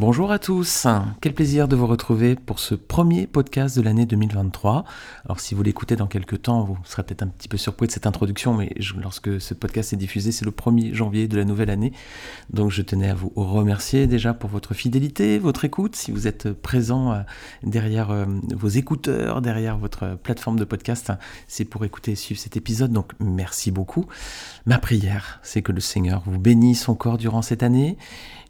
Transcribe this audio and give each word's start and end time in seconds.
Bonjour 0.00 0.32
à 0.32 0.38
tous, 0.38 0.86
quel 1.20 1.34
plaisir 1.34 1.68
de 1.68 1.76
vous 1.76 1.86
retrouver 1.86 2.34
pour 2.34 2.58
ce 2.58 2.74
premier 2.74 3.26
podcast 3.26 3.76
de 3.76 3.82
l'année 3.82 4.06
2023. 4.06 4.86
Alors 5.26 5.40
si 5.40 5.54
vous 5.54 5.62
l'écoutez 5.62 5.94
dans 5.94 6.06
quelques 6.06 6.40
temps, 6.40 6.64
vous 6.64 6.78
serez 6.84 7.02
peut-être 7.02 7.22
un 7.22 7.26
petit 7.26 7.48
peu 7.48 7.58
surpris 7.58 7.86
de 7.86 7.92
cette 7.92 8.06
introduction, 8.06 8.54
mais 8.54 8.72
lorsque 8.98 9.38
ce 9.42 9.52
podcast 9.52 9.92
est 9.92 9.98
diffusé, 9.98 10.32
c'est 10.32 10.46
le 10.46 10.52
1er 10.52 10.94
janvier 10.94 11.28
de 11.28 11.36
la 11.36 11.44
nouvelle 11.44 11.68
année. 11.68 11.92
Donc 12.48 12.70
je 12.70 12.80
tenais 12.80 13.10
à 13.10 13.14
vous 13.14 13.30
remercier 13.36 14.06
déjà 14.06 14.32
pour 14.32 14.48
votre 14.48 14.72
fidélité, 14.72 15.38
votre 15.38 15.66
écoute, 15.66 15.94
si 15.94 16.12
vous 16.12 16.26
êtes 16.26 16.50
présent 16.50 17.12
euh, 17.12 17.20
derrière 17.62 18.10
euh, 18.10 18.24
vos 18.56 18.68
écouteurs, 18.68 19.42
derrière 19.42 19.76
votre 19.76 20.16
plateforme 20.16 20.58
de 20.58 20.64
podcast, 20.64 21.12
c'est 21.46 21.66
pour 21.66 21.84
écouter 21.84 22.12
et 22.12 22.16
suivre 22.16 22.40
cet 22.40 22.56
épisode, 22.56 22.90
donc 22.90 23.12
merci 23.20 23.70
beaucoup. 23.70 24.06
Ma 24.64 24.78
prière, 24.78 25.40
c'est 25.42 25.60
que 25.60 25.72
le 25.72 25.80
Seigneur 25.80 26.22
vous 26.24 26.38
bénisse 26.38 26.88
encore 26.88 27.18
durant 27.18 27.42
cette 27.42 27.62
année. 27.62 27.98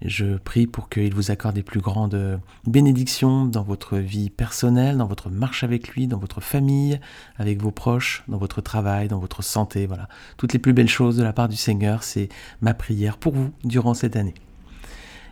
Je 0.02 0.38
prie 0.38 0.66
pour 0.66 0.88
qu'il 0.88 1.12
vous 1.12 1.32
accorde 1.32 1.39
des 1.52 1.62
plus 1.62 1.80
grandes 1.80 2.40
bénédictions 2.66 3.46
dans 3.46 3.62
votre 3.62 3.96
vie 3.96 4.30
personnelle, 4.30 4.98
dans 4.98 5.06
votre 5.06 5.30
marche 5.30 5.64
avec 5.64 5.88
lui, 5.88 6.06
dans 6.06 6.18
votre 6.18 6.40
famille, 6.40 7.00
avec 7.38 7.60
vos 7.60 7.70
proches, 7.70 8.22
dans 8.28 8.38
votre 8.38 8.60
travail, 8.60 9.08
dans 9.08 9.18
votre 9.18 9.42
santé. 9.42 9.86
Voilà, 9.86 10.08
toutes 10.36 10.52
les 10.52 10.58
plus 10.58 10.72
belles 10.72 10.88
choses 10.88 11.16
de 11.16 11.22
la 11.22 11.32
part 11.32 11.48
du 11.48 11.56
Seigneur, 11.56 12.02
c'est 12.02 12.28
ma 12.60 12.74
prière 12.74 13.16
pour 13.16 13.34
vous 13.34 13.50
durant 13.64 13.94
cette 13.94 14.16
année. 14.16 14.34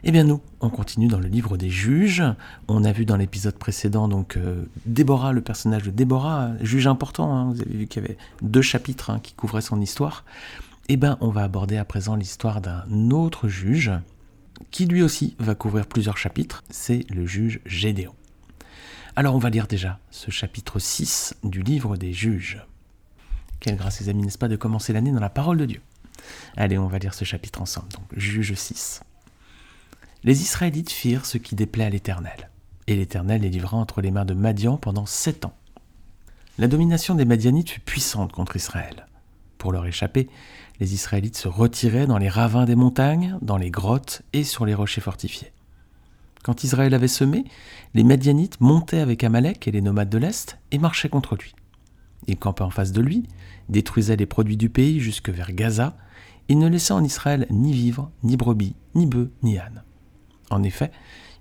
Eh 0.04 0.12
bien 0.12 0.24
nous, 0.24 0.40
on 0.60 0.70
continue 0.70 1.08
dans 1.08 1.18
le 1.18 1.28
livre 1.28 1.56
des 1.56 1.70
juges. 1.70 2.22
On 2.68 2.84
a 2.84 2.92
vu 2.92 3.04
dans 3.04 3.16
l'épisode 3.16 3.56
précédent 3.56 4.06
donc 4.06 4.36
euh, 4.36 4.64
Déborah, 4.86 5.32
le 5.32 5.40
personnage 5.40 5.82
de 5.82 5.90
Déborah, 5.90 6.50
juge 6.60 6.86
important. 6.86 7.34
Hein. 7.34 7.52
vous 7.52 7.60
avez 7.60 7.74
vu 7.76 7.86
qu'il 7.86 8.02
y 8.02 8.06
avait 8.06 8.18
deux 8.40 8.62
chapitres 8.62 9.10
hein, 9.10 9.20
qui 9.20 9.34
couvraient 9.34 9.60
son 9.60 9.80
histoire. 9.80 10.24
Eh 10.88 10.96
bien, 10.96 11.18
on 11.20 11.28
va 11.28 11.42
aborder 11.42 11.76
à 11.76 11.84
présent 11.84 12.14
l'histoire 12.14 12.60
d'un 12.60 13.10
autre 13.10 13.48
juge 13.48 13.90
qui 14.70 14.86
lui 14.86 15.02
aussi 15.02 15.34
va 15.38 15.54
couvrir 15.54 15.86
plusieurs 15.86 16.18
chapitres, 16.18 16.64
c'est 16.70 17.04
le 17.10 17.26
juge 17.26 17.60
Gédéon. 17.66 18.14
Alors 19.16 19.34
on 19.34 19.38
va 19.38 19.50
lire 19.50 19.66
déjà 19.66 19.98
ce 20.10 20.30
chapitre 20.30 20.78
6 20.78 21.34
du 21.42 21.62
livre 21.62 21.96
des 21.96 22.12
juges. 22.12 22.64
Quelle 23.60 23.76
grâce 23.76 24.00
les 24.00 24.08
amis, 24.08 24.22
n'est-ce 24.22 24.38
pas, 24.38 24.48
de 24.48 24.56
commencer 24.56 24.92
l'année 24.92 25.10
dans 25.10 25.20
la 25.20 25.30
parole 25.30 25.58
de 25.58 25.66
Dieu? 25.66 25.80
Allez, 26.56 26.78
on 26.78 26.86
va 26.86 26.98
lire 26.98 27.14
ce 27.14 27.24
chapitre 27.24 27.60
ensemble, 27.60 27.88
donc 27.88 28.04
juge 28.16 28.54
6. 28.54 29.00
Les 30.24 30.42
Israélites 30.42 30.90
firent 30.90 31.26
ce 31.26 31.38
qui 31.38 31.54
déplaît 31.54 31.84
à 31.84 31.90
l'Éternel, 31.90 32.50
et 32.86 32.96
l'Éternel 32.96 33.42
les 33.42 33.50
livra 33.50 33.76
entre 33.76 34.00
les 34.00 34.10
mains 34.10 34.24
de 34.24 34.34
Madian 34.34 34.76
pendant 34.76 35.06
sept 35.06 35.44
ans. 35.44 35.56
La 36.58 36.68
domination 36.68 37.14
des 37.14 37.24
Madianites 37.24 37.70
fut 37.70 37.80
puissante 37.80 38.32
contre 38.32 38.56
Israël. 38.56 39.06
Pour 39.58 39.72
leur 39.72 39.86
échapper, 39.86 40.28
les 40.80 40.94
Israélites 40.94 41.36
se 41.36 41.48
retiraient 41.48 42.06
dans 42.06 42.18
les 42.18 42.28
ravins 42.28 42.64
des 42.64 42.76
montagnes, 42.76 43.36
dans 43.42 43.56
les 43.56 43.70
grottes 43.70 44.22
et 44.32 44.44
sur 44.44 44.64
les 44.64 44.74
rochers 44.74 45.00
fortifiés. 45.00 45.52
Quand 46.44 46.62
Israël 46.64 46.94
avait 46.94 47.08
semé, 47.08 47.44
les 47.94 48.04
Madianites 48.04 48.60
montaient 48.60 49.00
avec 49.00 49.24
Amalek 49.24 49.66
et 49.66 49.72
les 49.72 49.80
nomades 49.80 50.08
de 50.08 50.18
l'Est 50.18 50.58
et 50.70 50.78
marchaient 50.78 51.08
contre 51.08 51.36
lui. 51.36 51.54
Ils 52.26 52.38
campaient 52.38 52.62
en 52.62 52.70
face 52.70 52.92
de 52.92 53.00
lui, 53.00 53.24
détruisaient 53.68 54.16
les 54.16 54.26
produits 54.26 54.56
du 54.56 54.70
pays 54.70 55.00
jusque 55.00 55.30
vers 55.30 55.52
Gaza, 55.52 55.96
et 56.48 56.54
ne 56.54 56.68
laissaient 56.68 56.94
en 56.94 57.04
Israël 57.04 57.46
ni 57.50 57.72
vivres, 57.72 58.10
ni 58.22 58.36
brebis, 58.36 58.74
ni 58.94 59.06
bœufs, 59.06 59.30
ni 59.42 59.58
ânes. 59.58 59.82
En 60.50 60.62
effet, 60.62 60.90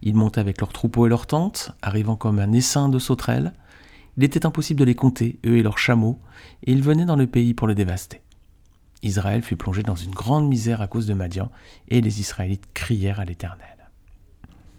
ils 0.02 0.15
montaient 0.15 0.41
avec 0.41 0.59
leurs 0.59 0.73
troupeaux 0.73 1.05
et 1.05 1.09
leurs 1.09 1.27
tentes, 1.27 1.71
arrivant 1.81 2.15
comme 2.15 2.39
un 2.39 2.52
essaim 2.52 2.89
de 2.89 2.99
sauterelles. 2.99 3.53
Il 4.17 4.23
était 4.23 4.45
impossible 4.45 4.80
de 4.80 4.86
les 4.86 4.95
compter, 4.95 5.39
eux 5.45 5.58
et 5.58 5.64
leurs 5.64 5.78
chameaux, 5.78 6.20
et 6.64 6.72
ils 6.72 6.82
venaient 6.82 7.05
dans 7.05 7.16
le 7.16 7.28
pays 7.28 7.54
pour 7.54 7.67
le 7.67 7.76
dévaster. 7.76 8.22
Israël 9.04 9.44
fut 9.44 9.55
plongé 9.55 9.83
dans 9.83 9.95
une 9.95 10.11
grande 10.11 10.48
misère 10.48 10.82
à 10.82 10.88
cause 10.88 11.05
de 11.05 11.14
Madian, 11.14 11.52
et 11.89 12.02
les 12.02 12.20
Israélites 12.20 12.66
crièrent 12.73 13.20
à 13.20 13.26
l'Éternel. 13.26 13.78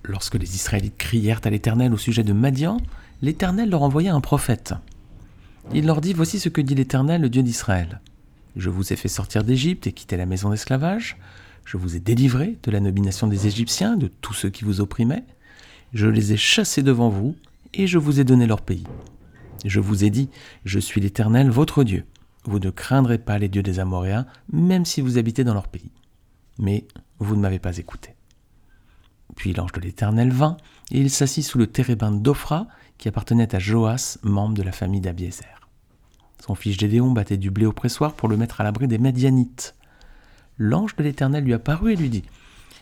Lorsque 0.03 0.35
les 0.35 0.57
Israélites 0.57 0.97
crièrent 0.97 1.41
à 1.45 1.51
l'Éternel 1.51 1.93
au 1.93 1.99
sujet 1.99 2.25
de 2.25 2.33
Madian, 2.33 2.79
l'Éternel 3.23 3.71
leur 3.71 3.83
envoya 3.83 4.15
un 4.15 4.21
prophète. 4.21 4.75
Il 5.73 5.87
leur 5.87 6.01
dit 6.01 6.15
Voici 6.15 6.41
ce 6.41 6.49
que 6.49 6.61
dit 6.61 6.75
l'Éternel, 6.75 7.21
le 7.21 7.29
Dieu 7.29 7.43
d'Israël. 7.43 8.01
Je 8.57 8.71
vous 8.71 8.93
ai 8.93 8.97
fait 8.97 9.09
sortir 9.09 9.45
d'Égypte 9.45 9.87
et 9.87 9.93
quitter 9.93 10.17
la 10.17 10.27
maison 10.27 10.51
d'esclavage. 10.51 11.17
Je 11.65 11.77
vous 11.77 11.95
ai 11.95 12.01
délivré 12.01 12.57
de 12.63 12.71
la 12.71 12.81
nomination 12.81 13.27
des 13.27 13.47
Égyptiens, 13.47 13.97
de 13.97 14.11
tous 14.21 14.35
ceux 14.35 14.51
qui 14.51 14.65
vous 14.65 14.81
opprimaient. 14.81 15.25
Je 15.93 16.07
les 16.07 16.33
ai 16.33 16.37
chassés 16.37 16.83
devant 16.83 17.09
vous, 17.09 17.37
et 17.75 17.87
je 17.87 17.99
vous 17.99 18.19
ai 18.19 18.25
donné 18.25 18.47
leur 18.47 18.63
pays. 18.63 18.85
Je 19.65 19.81
vous 19.81 20.05
ai 20.05 20.11
dit 20.11 20.31
Je 20.65 20.79
suis 20.79 21.01
l'Éternel, 21.01 21.51
votre 21.51 21.85
Dieu. 21.85 22.05
Vous 22.45 22.59
ne 22.59 22.71
craindrez 22.71 23.19
pas 23.19 23.39
les 23.39 23.49
dieux 23.49 23.63
des 23.63 23.81
Amoréens, 23.81 24.27
même 24.53 24.85
si 24.85 25.01
vous 25.01 25.19
habitez 25.19 25.45
dans 25.45 25.55
leur 25.55 25.69
pays. 25.69 25.91
Mais 26.59 26.87
vous 27.19 27.37
ne 27.37 27.41
m'avez 27.41 27.59
pas 27.59 27.77
écouté. 27.77 28.15
Puis 29.37 29.53
l'ange 29.53 29.73
de 29.73 29.81
l'Éternel 29.81 30.31
vint, 30.31 30.57
et 30.91 31.01
il 31.01 31.11
s'assit 31.11 31.45
sous 31.45 31.59
le 31.59 31.67
térébinthe 31.67 32.23
d'Ophra, 32.23 32.67
qui 32.97 33.09
appartenait 33.09 33.55
à 33.55 33.59
Joas, 33.59 34.19
membre 34.23 34.55
de 34.55 34.63
la 34.63 34.73
famille 34.73 35.01
d'Abiézer. 35.01 35.61
Son 36.45 36.55
fils 36.55 36.79
Gédéon 36.79 37.11
battait 37.11 37.37
du 37.37 37.51
blé 37.51 37.67
au 37.67 37.73
pressoir 37.73 38.15
pour 38.15 38.29
le 38.29 38.37
mettre 38.37 38.61
à 38.61 38.65
l'abri 38.65 38.89
des 38.89 38.99
Médianites. 38.99 39.75
L'ange 40.57 40.97
de 40.97 41.03
l'Éternel 41.03 41.45
lui 41.45 41.53
apparut 41.53 41.93
et 41.93 41.97
lui 41.97 42.09
dit 42.09 42.25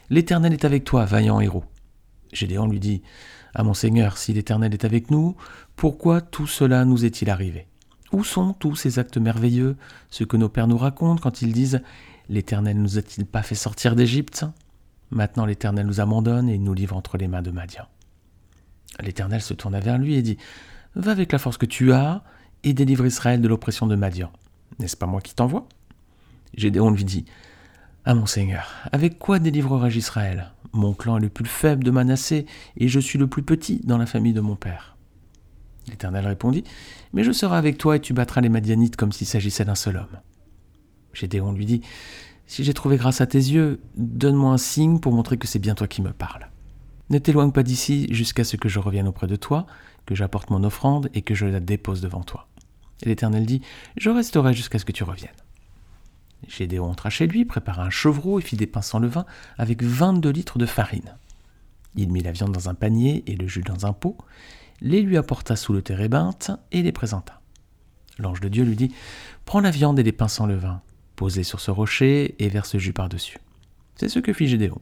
L'Éternel 0.08 0.52
est 0.52 0.64
avec 0.64 0.84
toi, 0.84 1.04
vaillant 1.04 1.40
héros. 1.40 1.64
Gédéon 2.32 2.66
lui 2.66 2.80
dit 2.80 3.02
Ah 3.58 3.62
mon 3.62 3.72
Seigneur, 3.72 4.18
si 4.18 4.34
l'Éternel 4.34 4.74
est 4.74 4.84
avec 4.84 5.10
nous, 5.10 5.34
pourquoi 5.76 6.20
tout 6.20 6.46
cela 6.46 6.84
nous 6.84 7.06
est-il 7.06 7.30
arrivé? 7.30 7.66
Où 8.12 8.22
sont 8.22 8.52
tous 8.52 8.76
ces 8.76 8.98
actes 8.98 9.16
merveilleux, 9.16 9.76
ce 10.10 10.24
que 10.24 10.36
nos 10.36 10.50
pères 10.50 10.66
nous 10.66 10.76
racontent 10.76 11.22
quand 11.22 11.40
ils 11.40 11.54
disent 11.54 11.80
L'Éternel 12.28 12.76
nous 12.76 12.98
a-t-il 12.98 13.24
pas 13.24 13.42
fait 13.42 13.54
sortir 13.54 13.96
d'Égypte? 13.96 14.44
Maintenant 15.10 15.46
l'Éternel 15.46 15.86
nous 15.86 16.02
abandonne 16.02 16.50
et 16.50 16.58
nous 16.58 16.74
livre 16.74 16.94
entre 16.94 17.16
les 17.16 17.28
mains 17.28 17.40
de 17.40 17.50
Madian. 17.50 17.86
L'Éternel 19.00 19.40
se 19.40 19.54
tourna 19.54 19.80
vers 19.80 19.96
lui 19.96 20.16
et 20.16 20.22
dit 20.22 20.36
Va 20.94 21.12
avec 21.12 21.32
la 21.32 21.38
force 21.38 21.56
que 21.56 21.64
tu 21.64 21.94
as 21.94 22.24
et 22.62 22.74
délivre 22.74 23.06
Israël 23.06 23.40
de 23.40 23.48
l'oppression 23.48 23.86
de 23.86 23.96
Madian. 23.96 24.30
N'est-ce 24.80 24.98
pas 24.98 25.06
moi 25.06 25.22
qui 25.22 25.34
t'envoie? 25.34 25.66
Gédéon 26.54 26.90
lui 26.90 27.04
dit 27.04 27.24
Ah 28.08 28.14
mon 28.14 28.26
Seigneur, 28.26 28.72
avec 28.92 29.18
quoi 29.18 29.40
délivrerai-je 29.40 29.98
Israël? 29.98 30.52
Mon 30.72 30.94
clan 30.94 31.16
est 31.18 31.22
le 31.22 31.28
plus 31.28 31.44
faible 31.44 31.82
de 31.82 31.90
Manassé 31.90 32.46
et 32.76 32.86
je 32.86 33.00
suis 33.00 33.18
le 33.18 33.26
plus 33.26 33.42
petit 33.42 33.80
dans 33.82 33.98
la 33.98 34.06
famille 34.06 34.32
de 34.32 34.40
mon 34.40 34.54
père. 34.54 34.96
L'Éternel 35.88 36.24
répondit, 36.24 36.62
Mais 37.12 37.24
je 37.24 37.32
serai 37.32 37.56
avec 37.56 37.78
toi 37.78 37.96
et 37.96 38.00
tu 38.00 38.12
battras 38.12 38.42
les 38.42 38.48
Madianites 38.48 38.94
comme 38.94 39.10
s'il 39.10 39.26
s'agissait 39.26 39.64
d'un 39.64 39.74
seul 39.74 39.96
homme. 39.96 40.20
Gédéon 41.14 41.50
lui 41.50 41.66
dit, 41.66 41.80
Si 42.46 42.62
j'ai 42.62 42.74
trouvé 42.74 42.96
grâce 42.96 43.20
à 43.20 43.26
tes 43.26 43.38
yeux, 43.38 43.80
donne-moi 43.96 44.52
un 44.52 44.58
signe 44.58 45.00
pour 45.00 45.12
montrer 45.12 45.36
que 45.36 45.48
c'est 45.48 45.58
bien 45.58 45.74
toi 45.74 45.88
qui 45.88 46.00
me 46.00 46.12
parles. 46.12 46.48
Ne 47.10 47.18
t'éloigne 47.18 47.50
pas 47.50 47.64
d'ici 47.64 48.06
jusqu'à 48.12 48.44
ce 48.44 48.56
que 48.56 48.68
je 48.68 48.78
revienne 48.78 49.08
auprès 49.08 49.26
de 49.26 49.34
toi, 49.34 49.66
que 50.06 50.14
j'apporte 50.14 50.50
mon 50.50 50.62
offrande 50.62 51.10
et 51.12 51.22
que 51.22 51.34
je 51.34 51.46
la 51.46 51.58
dépose 51.58 52.02
devant 52.02 52.22
toi. 52.22 52.46
L'Éternel 53.04 53.46
dit, 53.46 53.62
Je 53.96 54.10
resterai 54.10 54.54
jusqu'à 54.54 54.78
ce 54.78 54.84
que 54.84 54.92
tu 54.92 55.02
reviennes. 55.02 55.34
Gédéon 56.48 56.86
entra 56.86 57.10
chez 57.10 57.26
lui, 57.26 57.44
prépara 57.44 57.84
un 57.84 57.90
chevreau 57.90 58.38
et 58.38 58.42
fit 58.42 58.56
des 58.56 58.66
pains 58.66 58.82
sans 58.82 58.98
levain 58.98 59.26
avec 59.58 59.82
vingt-deux 59.82 60.30
litres 60.30 60.58
de 60.58 60.66
farine. 60.66 61.16
Il 61.94 62.10
mit 62.10 62.22
la 62.22 62.32
viande 62.32 62.52
dans 62.52 62.68
un 62.68 62.74
panier 62.74 63.24
et 63.26 63.36
le 63.36 63.46
jus 63.46 63.62
dans 63.62 63.86
un 63.86 63.92
pot, 63.92 64.18
les 64.80 65.00
lui 65.02 65.16
apporta 65.16 65.56
sous 65.56 65.72
le 65.72 65.82
térébinthe 65.82 66.50
et 66.72 66.82
les 66.82 66.92
présenta. 66.92 67.40
L'ange 68.18 68.40
de 68.40 68.48
Dieu 68.48 68.64
lui 68.64 68.76
dit 68.76 68.92
Prends 69.44 69.60
la 69.60 69.70
viande 69.70 69.98
et 69.98 70.02
les 70.02 70.12
pains 70.12 70.28
sans 70.28 70.46
levain, 70.46 70.82
posez 71.16 71.42
sur 71.42 71.60
ce 71.60 71.70
rocher 71.70 72.34
et 72.42 72.48
verse 72.48 72.70
ce 72.70 72.78
jus 72.78 72.92
par-dessus. 72.92 73.38
C'est 73.96 74.08
ce 74.08 74.18
que 74.18 74.32
fit 74.32 74.46
Gédéon. 74.46 74.80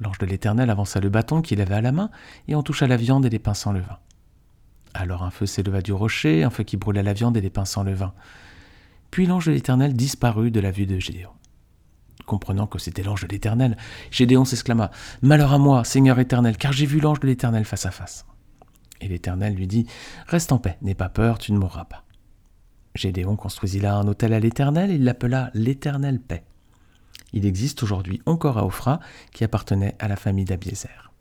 L'ange 0.00 0.18
de 0.18 0.26
l'Éternel 0.26 0.70
avança 0.70 1.00
le 1.00 1.08
bâton 1.08 1.42
qu'il 1.42 1.60
avait 1.60 1.74
à 1.74 1.80
la 1.80 1.92
main 1.92 2.10
et 2.46 2.54
en 2.54 2.62
toucha 2.62 2.86
la 2.86 2.96
viande 2.96 3.26
et 3.26 3.30
les 3.30 3.38
pains 3.38 3.54
sans 3.54 3.72
levain. 3.72 3.98
Alors 4.94 5.22
un 5.22 5.30
feu 5.30 5.46
s'éleva 5.46 5.80
du 5.80 5.92
rocher, 5.92 6.44
un 6.44 6.50
feu 6.50 6.64
qui 6.64 6.76
brûla 6.76 7.02
la 7.02 7.12
viande 7.12 7.36
et 7.36 7.40
les 7.40 7.50
pains 7.50 7.64
sans 7.64 7.82
levain. 7.82 8.12
Puis 9.10 9.26
l'ange 9.26 9.46
de 9.46 9.52
l'Éternel 9.52 9.94
disparut 9.94 10.50
de 10.50 10.60
la 10.60 10.70
vue 10.70 10.86
de 10.86 10.98
Gédéon. 10.98 11.30
Comprenant 12.26 12.66
que 12.66 12.78
c'était 12.78 13.02
l'ange 13.02 13.22
de 13.22 13.28
l'Éternel, 13.28 13.76
Gédéon 14.10 14.44
s'exclama 14.44 14.90
Malheur 15.22 15.52
à 15.52 15.58
moi, 15.58 15.84
Seigneur 15.84 16.18
éternel, 16.18 16.58
car 16.58 16.72
j'ai 16.72 16.84
vu 16.84 17.00
l'ange 17.00 17.20
de 17.20 17.26
l'Éternel 17.26 17.64
face 17.64 17.86
à 17.86 17.90
face. 17.90 18.26
Et 19.00 19.08
l'Éternel 19.08 19.54
lui 19.54 19.66
dit 19.66 19.86
Reste 20.26 20.52
en 20.52 20.58
paix, 20.58 20.76
n'aie 20.82 20.94
pas 20.94 21.08
peur, 21.08 21.38
tu 21.38 21.52
ne 21.52 21.58
mourras 21.58 21.84
pas. 21.84 22.04
Gédéon 22.94 23.36
construisit 23.36 23.80
là 23.80 23.96
un 23.96 24.06
hôtel 24.08 24.32
à 24.32 24.40
l'Éternel 24.40 24.90
et 24.90 24.96
il 24.96 25.04
l'appela 25.04 25.50
l'Éternel 25.54 26.20
paix. 26.20 26.44
Il 27.32 27.46
existe 27.46 27.82
aujourd'hui 27.82 28.20
encore 28.26 28.58
à 28.58 28.64
Ophra, 28.64 29.00
qui 29.32 29.44
appartenait 29.44 29.94
à 29.98 30.08
la 30.08 30.16
famille 30.16 30.44
d'Abiézer. 30.44 31.12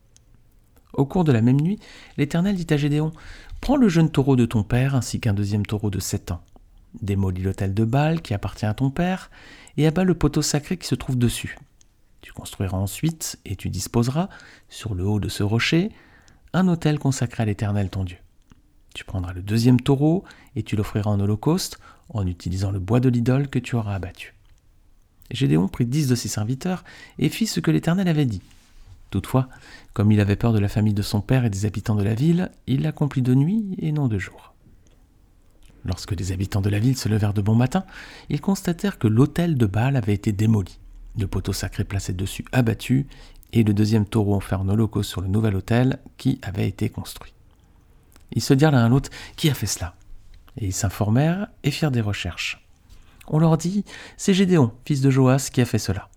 Au 0.93 1.05
cours 1.05 1.23
de 1.23 1.31
la 1.31 1.41
même 1.41 1.61
nuit, 1.61 1.79
l'Éternel 2.17 2.55
dit 2.55 2.73
à 2.73 2.77
Gédéon 2.77 3.11
Prends 3.61 3.75
le 3.75 3.89
jeune 3.89 4.09
taureau 4.09 4.35
de 4.35 4.45
ton 4.45 4.63
père 4.63 4.95
ainsi 4.95 5.19
qu'un 5.19 5.33
deuxième 5.33 5.65
taureau 5.65 5.89
de 5.89 5.99
sept 5.99 6.31
ans. 6.31 6.41
Démolis 7.01 7.43
l'hôtel 7.43 7.73
de 7.73 7.85
Baal 7.85 8.21
qui 8.21 8.33
appartient 8.33 8.65
à 8.65 8.73
ton 8.73 8.89
père 8.89 9.29
et 9.77 9.87
abat 9.87 10.03
le 10.03 10.15
poteau 10.15 10.41
sacré 10.41 10.77
qui 10.77 10.87
se 10.87 10.95
trouve 10.95 11.17
dessus. 11.17 11.57
Tu 12.21 12.33
construiras 12.33 12.77
ensuite 12.77 13.39
et 13.45 13.55
tu 13.55 13.69
disposeras, 13.69 14.29
sur 14.69 14.95
le 14.95 15.05
haut 15.05 15.19
de 15.19 15.29
ce 15.29 15.43
rocher, 15.43 15.91
un 16.53 16.67
autel 16.67 16.99
consacré 16.99 17.43
à 17.43 17.45
l'Éternel 17.45 17.89
ton 17.89 18.03
Dieu. 18.03 18.17
Tu 18.93 19.05
prendras 19.05 19.33
le 19.33 19.43
deuxième 19.43 19.79
taureau 19.79 20.23
et 20.55 20.63
tu 20.63 20.75
l'offriras 20.75 21.11
en 21.11 21.19
holocauste 21.19 21.79
en 22.09 22.25
utilisant 22.25 22.71
le 22.71 22.79
bois 22.79 22.99
de 22.99 23.09
l'idole 23.09 23.47
que 23.47 23.59
tu 23.59 23.75
auras 23.75 23.95
abattu. 23.95 24.33
Gédéon 25.29 25.67
prit 25.67 25.85
dix 25.85 26.07
de 26.07 26.15
ses 26.15 26.29
serviteurs 26.29 26.83
et 27.19 27.29
fit 27.29 27.47
ce 27.47 27.59
que 27.59 27.71
l'Éternel 27.71 28.07
avait 28.07 28.25
dit. 28.25 28.41
Toutefois, 29.09 29.47
comme 29.93 30.11
il 30.11 30.19
avait 30.19 30.35
peur 30.35 30.53
de 30.53 30.59
la 30.59 30.67
famille 30.67 30.93
de 30.93 31.01
son 31.01 31.21
père 31.21 31.45
et 31.45 31.49
des 31.49 31.65
habitants 31.65 31.95
de 31.95 32.03
la 32.03 32.15
ville, 32.15 32.51
il 32.65 32.81
l'accomplit 32.81 33.21
de 33.21 33.35
nuit 33.35 33.75
et 33.77 33.91
non 33.91 34.07
de 34.07 34.17
jour. 34.17 34.53
Lorsque 35.87 36.11
les 36.11 36.33
habitants 36.33 36.61
de 36.61 36.69
la 36.69 36.79
ville 36.79 36.97
se 36.97 37.07
levèrent 37.07 37.33
de 37.33 37.41
bon 37.41 37.55
matin, 37.55 37.85
ils 38.29 38.41
constatèrent 38.41 38.99
que 38.99 39.07
l'autel 39.07 39.57
de 39.57 39.65
Baal 39.65 39.95
avait 39.95 40.13
été 40.13 40.33
démoli, 40.33 40.79
le 41.17 41.27
poteau 41.27 41.53
sacré 41.53 41.85
placé 41.85 42.11
dessus 42.13 42.45
abattu, 42.51 43.07
et 43.53 43.63
le 43.63 43.73
deuxième 43.73 44.05
taureau 44.05 44.37
en 44.51 44.69
holocauste 44.69 45.09
sur 45.09 45.21
le 45.21 45.29
nouvel 45.29 45.55
autel 45.55 45.99
qui 46.17 46.39
avait 46.41 46.67
été 46.67 46.89
construit. 46.89 47.33
Ils 48.33 48.41
se 48.41 48.53
dirent 48.53 48.71
l'un 48.71 48.83
à 48.83 48.89
l'autre 48.89 49.09
Qui 49.37 49.49
a 49.49 49.53
fait 49.53 49.67
cela? 49.67 49.95
Et 50.57 50.65
ils 50.65 50.73
s'informèrent 50.73 51.47
et 51.63 51.71
firent 51.71 51.91
des 51.91 52.01
recherches. 52.01 52.67
On 53.27 53.39
leur 53.39 53.57
dit 53.57 53.85
C'est 54.17 54.33
Gédéon, 54.33 54.73
fils 54.83 54.99
de 54.99 55.09
Joas, 55.09 55.49
qui 55.51 55.61
a 55.61 55.65
fait 55.65 55.79
cela. 55.79 56.09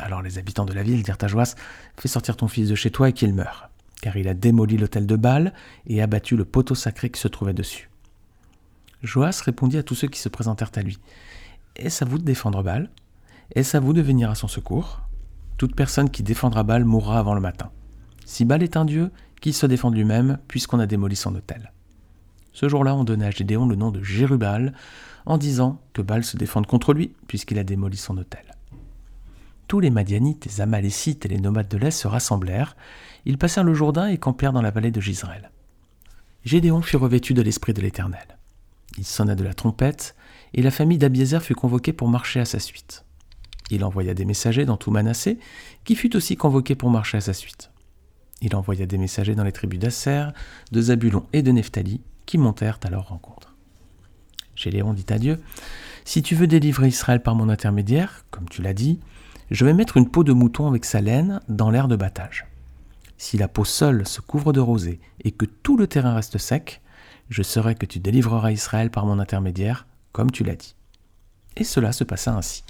Alors 0.00 0.22
les 0.22 0.38
habitants 0.38 0.64
de 0.64 0.72
la 0.72 0.82
ville 0.82 1.04
dirent 1.04 1.18
à 1.20 1.28
Joas 1.28 1.54
Fais 1.96 2.08
sortir 2.08 2.36
ton 2.36 2.48
fils 2.48 2.68
de 2.68 2.74
chez 2.74 2.90
toi 2.90 3.10
et 3.10 3.12
qu'il 3.12 3.32
meure, 3.32 3.70
car 4.02 4.16
il 4.16 4.26
a 4.26 4.34
démoli 4.34 4.76
l'autel 4.76 5.06
de 5.06 5.14
Baal 5.14 5.52
et 5.86 6.02
abattu 6.02 6.36
le 6.36 6.44
poteau 6.44 6.74
sacré 6.74 7.10
qui 7.10 7.20
se 7.20 7.28
trouvait 7.28 7.54
dessus. 7.54 7.88
Joas 9.04 9.42
répondit 9.44 9.76
à 9.76 9.82
tous 9.82 9.94
ceux 9.94 10.08
qui 10.08 10.18
se 10.18 10.30
présentèrent 10.30 10.70
à 10.74 10.80
lui 10.80 10.98
Est-ce 11.76 12.02
à 12.02 12.08
vous 12.08 12.16
de 12.16 12.24
défendre 12.24 12.62
Baal? 12.62 12.90
Est-ce 13.54 13.76
à 13.76 13.80
vous 13.80 13.92
de 13.92 14.00
venir 14.00 14.30
à 14.30 14.34
son 14.34 14.48
secours? 14.48 15.02
Toute 15.58 15.76
personne 15.76 16.08
qui 16.08 16.22
défendra 16.22 16.62
Baal 16.62 16.86
mourra 16.86 17.18
avant 17.18 17.34
le 17.34 17.40
matin. 17.42 17.70
Si 18.24 18.46
Baal 18.46 18.62
est 18.62 18.78
un 18.78 18.86
dieu, 18.86 19.10
qu'il 19.42 19.52
se 19.52 19.66
défende 19.66 19.94
lui-même, 19.94 20.38
puisqu'on 20.48 20.80
a 20.80 20.86
démoli 20.86 21.16
son 21.16 21.34
autel. 21.34 21.72
Ce 22.54 22.66
jour-là, 22.66 22.94
on 22.94 23.04
donna 23.04 23.26
à 23.26 23.30
Gédéon 23.30 23.66
le 23.66 23.76
nom 23.76 23.90
de 23.90 24.02
Jérubal, 24.02 24.72
en 25.26 25.36
disant 25.36 25.82
que 25.92 26.00
Baal 26.00 26.24
se 26.24 26.38
défende 26.38 26.66
contre 26.66 26.94
lui, 26.94 27.14
puisqu'il 27.28 27.58
a 27.58 27.64
démoli 27.64 27.98
son 27.98 28.16
autel. 28.16 28.56
Tous 29.68 29.80
les 29.80 29.90
Madianites, 29.90 30.46
les 30.46 30.62
Amalécites 30.62 31.26
et 31.26 31.28
les 31.28 31.40
nomades 31.40 31.68
de 31.68 31.76
l'Est 31.76 31.90
se 31.90 32.08
rassemblèrent. 32.08 32.74
Ils 33.26 33.36
passèrent 33.38 33.64
le 33.64 33.74
Jourdain 33.74 34.06
et 34.06 34.16
campèrent 34.16 34.52
dans 34.54 34.62
la 34.62 34.70
vallée 34.70 34.90
de 34.90 35.00
Gisraël. 35.00 35.50
Gédéon 36.44 36.80
fut 36.80 36.96
revêtu 36.96 37.34
de 37.34 37.42
l'Esprit 37.42 37.74
de 37.74 37.82
l'Éternel. 37.82 38.33
Il 38.98 39.04
sonna 39.04 39.34
de 39.34 39.44
la 39.44 39.54
trompette, 39.54 40.14
et 40.52 40.62
la 40.62 40.70
famille 40.70 40.98
d'Abiézer 40.98 41.42
fut 41.42 41.54
convoquée 41.54 41.92
pour 41.92 42.08
marcher 42.08 42.40
à 42.40 42.44
sa 42.44 42.58
suite. 42.58 43.04
Il 43.70 43.84
envoya 43.84 44.14
des 44.14 44.24
messagers 44.24 44.66
dans 44.66 44.76
tout 44.76 44.90
Manassé, 44.90 45.38
qui 45.84 45.96
fut 45.96 46.14
aussi 46.16 46.36
convoqué 46.36 46.74
pour 46.74 46.90
marcher 46.90 47.18
à 47.18 47.20
sa 47.22 47.32
suite. 47.32 47.70
Il 48.40 48.54
envoya 48.54 48.86
des 48.86 48.98
messagers 48.98 49.34
dans 49.34 49.44
les 49.44 49.52
tribus 49.52 49.80
d'Asser, 49.80 50.26
de 50.70 50.82
Zabulon 50.82 51.26
et 51.32 51.42
de 51.42 51.50
Nephtali, 51.50 52.02
qui 52.26 52.38
montèrent 52.38 52.78
à 52.84 52.90
leur 52.90 53.08
rencontre. 53.08 53.54
Géléon 54.54 54.92
dit 54.92 55.06
à 55.08 55.18
Dieu 55.18 55.40
Si 56.04 56.22
tu 56.22 56.34
veux 56.34 56.46
délivrer 56.46 56.88
Israël 56.88 57.22
par 57.22 57.34
mon 57.34 57.48
intermédiaire, 57.48 58.24
comme 58.30 58.48
tu 58.48 58.62
l'as 58.62 58.74
dit, 58.74 59.00
je 59.50 59.64
vais 59.64 59.72
mettre 59.72 59.96
une 59.96 60.08
peau 60.08 60.24
de 60.24 60.32
mouton 60.32 60.66
avec 60.66 60.84
sa 60.84 61.00
laine 61.00 61.40
dans 61.48 61.70
l'air 61.70 61.88
de 61.88 61.96
battage. 61.96 62.46
Si 63.16 63.38
la 63.38 63.48
peau 63.48 63.64
seule 63.64 64.06
se 64.06 64.20
couvre 64.20 64.52
de 64.52 64.60
rosée 64.60 65.00
et 65.22 65.30
que 65.30 65.44
tout 65.44 65.76
le 65.76 65.86
terrain 65.86 66.14
reste 66.14 66.38
sec, 66.38 66.82
je 67.28 67.42
saurai 67.42 67.74
que 67.74 67.86
tu 67.86 67.98
délivreras 68.00 68.52
Israël 68.52 68.90
par 68.90 69.06
mon 69.06 69.18
intermédiaire, 69.18 69.86
comme 70.12 70.30
tu 70.30 70.44
l'as 70.44 70.56
dit. 70.56 70.74
Et 71.56 71.64
cela 71.64 71.92
se 71.92 72.04
passa 72.04 72.34
ainsi. 72.34 72.64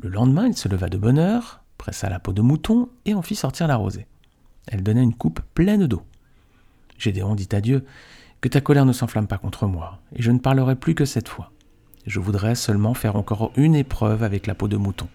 Le 0.00 0.08
lendemain, 0.08 0.46
il 0.46 0.56
se 0.56 0.68
leva 0.68 0.88
de 0.88 0.98
bonne 0.98 1.18
heure, 1.18 1.62
pressa 1.78 2.08
la 2.08 2.20
peau 2.20 2.32
de 2.32 2.42
mouton 2.42 2.88
et 3.04 3.14
en 3.14 3.22
fit 3.22 3.34
sortir 3.34 3.68
la 3.68 3.76
rosée. 3.76 4.06
Elle 4.66 4.82
donnait 4.82 5.02
une 5.02 5.14
coupe 5.14 5.40
pleine 5.54 5.86
d'eau. 5.86 6.02
Gédéon 6.98 7.34
dit 7.34 7.48
à 7.52 7.60
Dieu 7.60 7.84
Que 8.40 8.48
ta 8.48 8.60
colère 8.60 8.86
ne 8.86 8.92
s'enflamme 8.92 9.26
pas 9.26 9.38
contre 9.38 9.66
moi, 9.66 10.00
et 10.14 10.22
je 10.22 10.30
ne 10.30 10.38
parlerai 10.38 10.76
plus 10.76 10.94
que 10.94 11.04
cette 11.04 11.28
fois. 11.28 11.50
Je 12.06 12.20
voudrais 12.20 12.54
seulement 12.54 12.94
faire 12.94 13.16
encore 13.16 13.52
une 13.56 13.74
épreuve 13.74 14.22
avec 14.22 14.46
la 14.46 14.54
peau 14.54 14.68
de 14.68 14.76
mouton. 14.76 15.08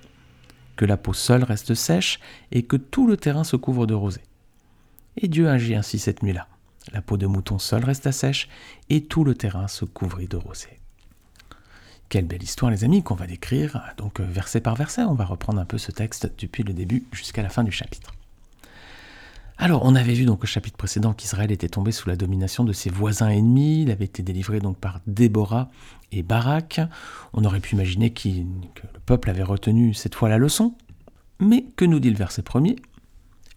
Que 0.76 0.86
la 0.86 0.98
peau 0.98 1.14
seule 1.14 1.44
reste 1.44 1.76
sèche 1.76 2.20
et 2.52 2.64
que 2.64 2.78
tout 2.78 3.06
le 3.06 3.18
terrain 3.18 3.44
se 3.44 3.56
couvre 3.56 3.86
de 3.86 3.94
rosée. 3.94 4.24
Et 5.18 5.28
Dieu 5.28 5.50
agit 5.50 5.76
ainsi 5.76 6.00
cette 6.00 6.24
nuit-là. 6.24 6.48
La 6.92 7.02
peau 7.02 7.18
de 7.18 7.28
mouton 7.28 7.60
seule 7.60 7.86
resta 7.86 8.12
sèche 8.12 8.50
et 8.90 9.04
tout 9.04 9.24
le 9.24 9.36
terrain 9.36 9.68
se 9.68 9.86
couvrit 9.86 10.28
de 10.28 10.38
rosée. 10.38 10.80
Quelle 12.10 12.26
belle 12.26 12.42
histoire 12.42 12.72
les 12.72 12.84
amis 12.84 13.04
qu'on 13.04 13.16
va 13.16 13.28
décrire, 13.28 13.82
donc 13.98 14.20
verset 14.20 14.62
par 14.62 14.76
verset, 14.76 15.04
on 15.04 15.14
va 15.14 15.26
reprendre 15.26 15.60
un 15.60 15.66
peu 15.66 15.78
ce 15.78 15.92
texte 15.92 16.32
depuis 16.40 16.64
le 16.64 16.74
début 16.74 17.06
jusqu'à 17.12 17.44
la 17.44 17.50
fin 17.50 17.64
du 17.64 17.72
chapitre. 17.72 18.14
Alors, 19.62 19.82
on 19.84 19.94
avait 19.94 20.14
vu 20.14 20.24
donc 20.24 20.44
au 20.44 20.48
chapitre 20.48 20.78
précédent 20.78 21.14
qu'Israël 21.14 21.52
était 21.52 21.68
tombé 21.68 21.92
sous 21.92 22.08
la 22.08 22.16
domination 22.16 22.64
de 22.64 22.72
ses 22.72 22.90
voisins 22.90 23.28
ennemis. 23.28 23.82
Il 23.82 23.92
avait 23.92 24.06
été 24.06 24.24
délivré 24.24 24.62
donc 24.62 24.78
par 24.78 25.02
Déborah 25.06 25.70
et 26.14 26.24
Barak. 26.24 26.80
On 27.34 27.44
aurait 27.44 27.60
pu 27.60 27.76
imaginer 27.76 28.12
que 28.12 28.30
le 28.30 29.00
peuple 29.06 29.30
avait 29.30 29.44
retenu 29.44 29.94
cette 29.94 30.16
fois 30.16 30.30
la 30.30 30.38
leçon. 30.38 30.76
Mais 31.42 31.66
que 31.76 31.84
nous 31.84 32.00
dit 32.00 32.10
le 32.10 32.16
verset 32.16 32.42
premier? 32.42 32.78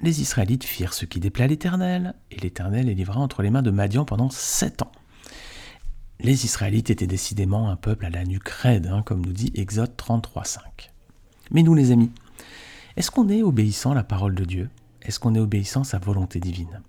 Les 0.02 0.20
Israélites 0.20 0.64
firent 0.64 0.94
ce 0.94 1.06
qui 1.06 1.20
déplaît 1.20 1.44
à 1.44 1.48
l'Éternel, 1.48 2.14
et 2.32 2.36
l'Éternel 2.40 2.86
les 2.86 2.94
livra 2.94 3.20
entre 3.20 3.40
les 3.42 3.50
mains 3.50 3.62
de 3.62 3.70
Madian 3.70 4.04
pendant 4.04 4.30
sept 4.30 4.82
ans. 4.82 4.90
Les 6.18 6.44
Israélites 6.44 6.90
étaient 6.90 7.06
décidément 7.06 7.70
un 7.70 7.76
peuple 7.76 8.06
à 8.06 8.10
la 8.10 8.24
nuque 8.24 8.48
raide, 8.48 8.88
hein, 8.88 9.02
comme 9.02 9.24
nous 9.24 9.32
dit 9.32 9.52
Exode 9.54 9.94
33.5. 9.96 10.58
Mais 11.52 11.62
nous 11.62 11.74
les 11.74 11.92
amis, 11.92 12.10
est-ce 12.96 13.12
qu'on 13.12 13.28
est 13.28 13.44
obéissant 13.44 13.92
à 13.92 13.94
la 13.94 14.02
parole 14.02 14.34
de 14.34 14.44
Dieu? 14.44 14.70
Est-ce 15.02 15.20
qu'on 15.20 15.36
est 15.36 15.40
obéissant 15.40 15.82
à 15.82 15.84
sa 15.84 15.98
volonté 15.98 16.40
divine? 16.40 16.82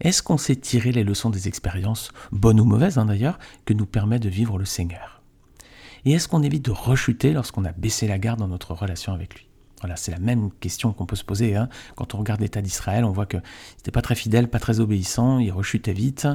Est-ce 0.00 0.22
qu'on 0.22 0.38
sait 0.38 0.56
tirer 0.56 0.92
les 0.92 1.04
leçons 1.04 1.30
des 1.30 1.48
expériences, 1.48 2.12
bonnes 2.32 2.60
ou 2.60 2.64
mauvaises 2.66 2.98
hein, 2.98 3.06
d'ailleurs, 3.06 3.38
que 3.64 3.72
nous 3.72 3.86
permet 3.86 4.18
de 4.18 4.28
vivre 4.28 4.58
le 4.58 4.66
Seigneur? 4.66 5.22
Et 6.04 6.12
est-ce 6.12 6.28
qu'on 6.28 6.42
évite 6.42 6.66
de 6.66 6.70
rechuter 6.70 7.32
lorsqu'on 7.32 7.64
a 7.64 7.72
baissé 7.72 8.06
la 8.06 8.18
garde 8.18 8.40
dans 8.40 8.48
notre 8.48 8.74
relation 8.74 9.14
avec 9.14 9.34
lui? 9.36 9.49
Voilà, 9.80 9.96
c'est 9.96 10.10
la 10.10 10.18
même 10.18 10.50
question 10.60 10.92
qu'on 10.92 11.06
peut 11.06 11.16
se 11.16 11.24
poser. 11.24 11.56
Hein. 11.56 11.68
Quand 11.96 12.14
on 12.14 12.18
regarde 12.18 12.40
l'état 12.40 12.60
d'Israël, 12.60 13.04
on 13.04 13.12
voit 13.12 13.26
qu'ils 13.26 13.42
n'étaient 13.78 13.90
pas 13.90 14.02
très 14.02 14.14
fidèles, 14.14 14.48
pas 14.48 14.58
très 14.58 14.80
obéissants, 14.80 15.38
ils 15.38 15.50
rechutaient 15.50 15.94
vite, 15.94 16.28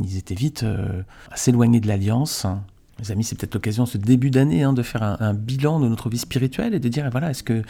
ils 0.00 0.16
étaient 0.16 0.34
vite 0.34 0.62
euh, 0.62 1.02
assez 1.30 1.50
éloignés 1.50 1.80
de 1.80 1.88
l'alliance. 1.88 2.46
Les 3.00 3.10
amis, 3.10 3.24
c'est 3.24 3.36
peut-être 3.36 3.54
l'occasion, 3.54 3.86
ce 3.86 3.98
début 3.98 4.30
d'année, 4.30 4.62
hein, 4.62 4.72
de 4.72 4.82
faire 4.82 5.02
un, 5.02 5.34
bilan 5.34 5.80
de 5.80 5.88
notre 5.88 6.08
vie 6.08 6.18
spirituelle 6.18 6.74
et 6.74 6.80
de 6.80 6.88
dire, 6.88 7.08
voilà, 7.10 7.30
est-ce 7.30 7.42
que 7.42 7.64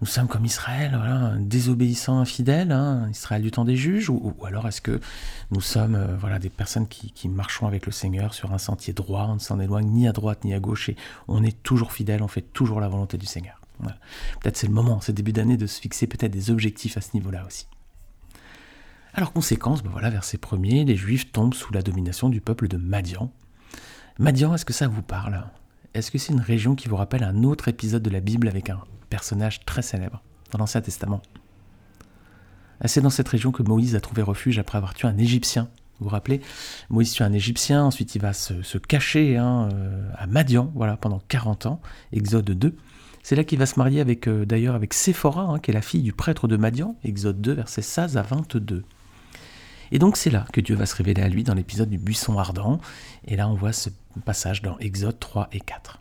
nous 0.00 0.06
sommes 0.06 0.26
comme 0.26 0.44
Israël, 0.44 0.90
voilà, 0.96 1.34
désobéissants, 1.38 2.18
infidèles, 2.18 2.72
hein, 2.72 3.08
Israël 3.10 3.42
du 3.42 3.52
temps 3.52 3.64
des 3.64 3.76
juges, 3.76 4.10
ou, 4.10 4.34
alors 4.44 4.66
est-ce 4.66 4.80
que 4.80 4.98
nous 5.52 5.60
sommes 5.60 5.94
euh, 5.94 6.16
voilà, 6.18 6.40
des 6.40 6.48
personnes 6.48 6.88
qui, 6.88 7.12
qui, 7.12 7.28
marchons 7.28 7.68
avec 7.68 7.86
le 7.86 7.92
Seigneur 7.92 8.34
sur 8.34 8.52
un 8.52 8.58
sentier 8.58 8.94
droit, 8.94 9.26
on 9.28 9.34
ne 9.34 9.38
s'en 9.38 9.60
éloigne 9.60 9.86
ni 9.86 10.08
à 10.08 10.12
droite 10.12 10.42
ni 10.44 10.54
à 10.54 10.58
gauche, 10.58 10.88
et 10.88 10.96
on 11.28 11.44
est 11.44 11.62
toujours 11.62 11.92
fidèle, 11.92 12.22
on 12.22 12.28
fait 12.28 12.42
toujours 12.42 12.80
la 12.80 12.88
volonté 12.88 13.18
du 13.18 13.26
Seigneur. 13.26 13.59
Peut-être 14.40 14.56
c'est 14.56 14.66
le 14.66 14.72
moment, 14.72 15.00
ce 15.00 15.12
début 15.12 15.32
d'année, 15.32 15.56
de 15.56 15.66
se 15.66 15.80
fixer 15.80 16.06
peut-être 16.06 16.32
des 16.32 16.50
objectifs 16.50 16.96
à 16.96 17.00
ce 17.00 17.10
niveau-là 17.14 17.44
aussi. 17.46 17.66
Alors 19.12 19.32
conséquence, 19.32 19.82
ben 19.82 19.90
voilà, 19.90 20.10
verset 20.10 20.38
premier, 20.38 20.84
les 20.84 20.96
Juifs 20.96 21.32
tombent 21.32 21.54
sous 21.54 21.72
la 21.72 21.82
domination 21.82 22.28
du 22.28 22.40
peuple 22.40 22.68
de 22.68 22.76
Madian. 22.76 23.32
Madian, 24.18 24.54
est-ce 24.54 24.64
que 24.64 24.72
ça 24.72 24.86
vous 24.86 25.02
parle? 25.02 25.44
Est-ce 25.94 26.10
que 26.10 26.18
c'est 26.18 26.32
une 26.32 26.40
région 26.40 26.76
qui 26.76 26.88
vous 26.88 26.96
rappelle 26.96 27.24
un 27.24 27.42
autre 27.42 27.68
épisode 27.68 28.02
de 28.02 28.10
la 28.10 28.20
Bible 28.20 28.48
avec 28.48 28.70
un 28.70 28.80
personnage 29.08 29.64
très 29.64 29.82
célèbre 29.82 30.22
dans 30.52 30.58
l'Ancien 30.58 30.80
Testament? 30.80 31.22
C'est 32.84 33.00
dans 33.00 33.10
cette 33.10 33.28
région 33.28 33.50
que 33.50 33.62
Moïse 33.62 33.96
a 33.96 34.00
trouvé 34.00 34.22
refuge 34.22 34.58
après 34.58 34.78
avoir 34.78 34.94
tué 34.94 35.08
un 35.08 35.18
Égyptien. 35.18 35.68
Vous 35.98 36.04
vous 36.04 36.10
rappelez? 36.10 36.40
Moïse 36.88 37.12
tue 37.12 37.22
un 37.22 37.32
Égyptien, 37.32 37.84
ensuite 37.84 38.14
il 38.14 38.22
va 38.22 38.32
se, 38.32 38.78
cacher 38.78 39.36
hein, 39.36 39.68
euh, 39.72 40.10
à 40.16 40.26
Madian 40.26 40.72
voilà, 40.74 40.96
pendant 40.96 41.20
40 41.28 41.66
ans, 41.66 41.80
Exode 42.12 42.50
2. 42.50 42.76
C'est 43.22 43.36
là 43.36 43.44
qu'il 43.44 43.58
va 43.58 43.66
se 43.66 43.78
marier 43.78 44.00
avec 44.00 44.28
euh, 44.28 44.44
d'ailleurs 44.44 44.74
avec 44.74 44.94
Séphora, 44.94 45.42
hein, 45.42 45.58
qui 45.58 45.70
est 45.70 45.74
la 45.74 45.82
fille 45.82 46.02
du 46.02 46.12
prêtre 46.12 46.48
de 46.48 46.56
Madian, 46.56 46.96
Exode 47.04 47.40
2, 47.40 47.52
versets 47.52 47.82
16 47.82 48.16
à 48.16 48.22
22. 48.22 48.84
Et 49.92 49.98
donc 49.98 50.16
c'est 50.16 50.30
là 50.30 50.46
que 50.52 50.60
Dieu 50.60 50.76
va 50.76 50.86
se 50.86 50.94
révéler 50.94 51.22
à 51.22 51.28
lui 51.28 51.44
dans 51.44 51.54
l'épisode 51.54 51.90
du 51.90 51.98
buisson 51.98 52.38
ardent. 52.38 52.80
Et 53.26 53.36
là 53.36 53.48
on 53.48 53.54
voit 53.54 53.72
ce 53.72 53.90
passage 54.24 54.62
dans 54.62 54.78
Exode 54.78 55.18
3 55.18 55.48
et 55.52 55.60
4. 55.60 56.00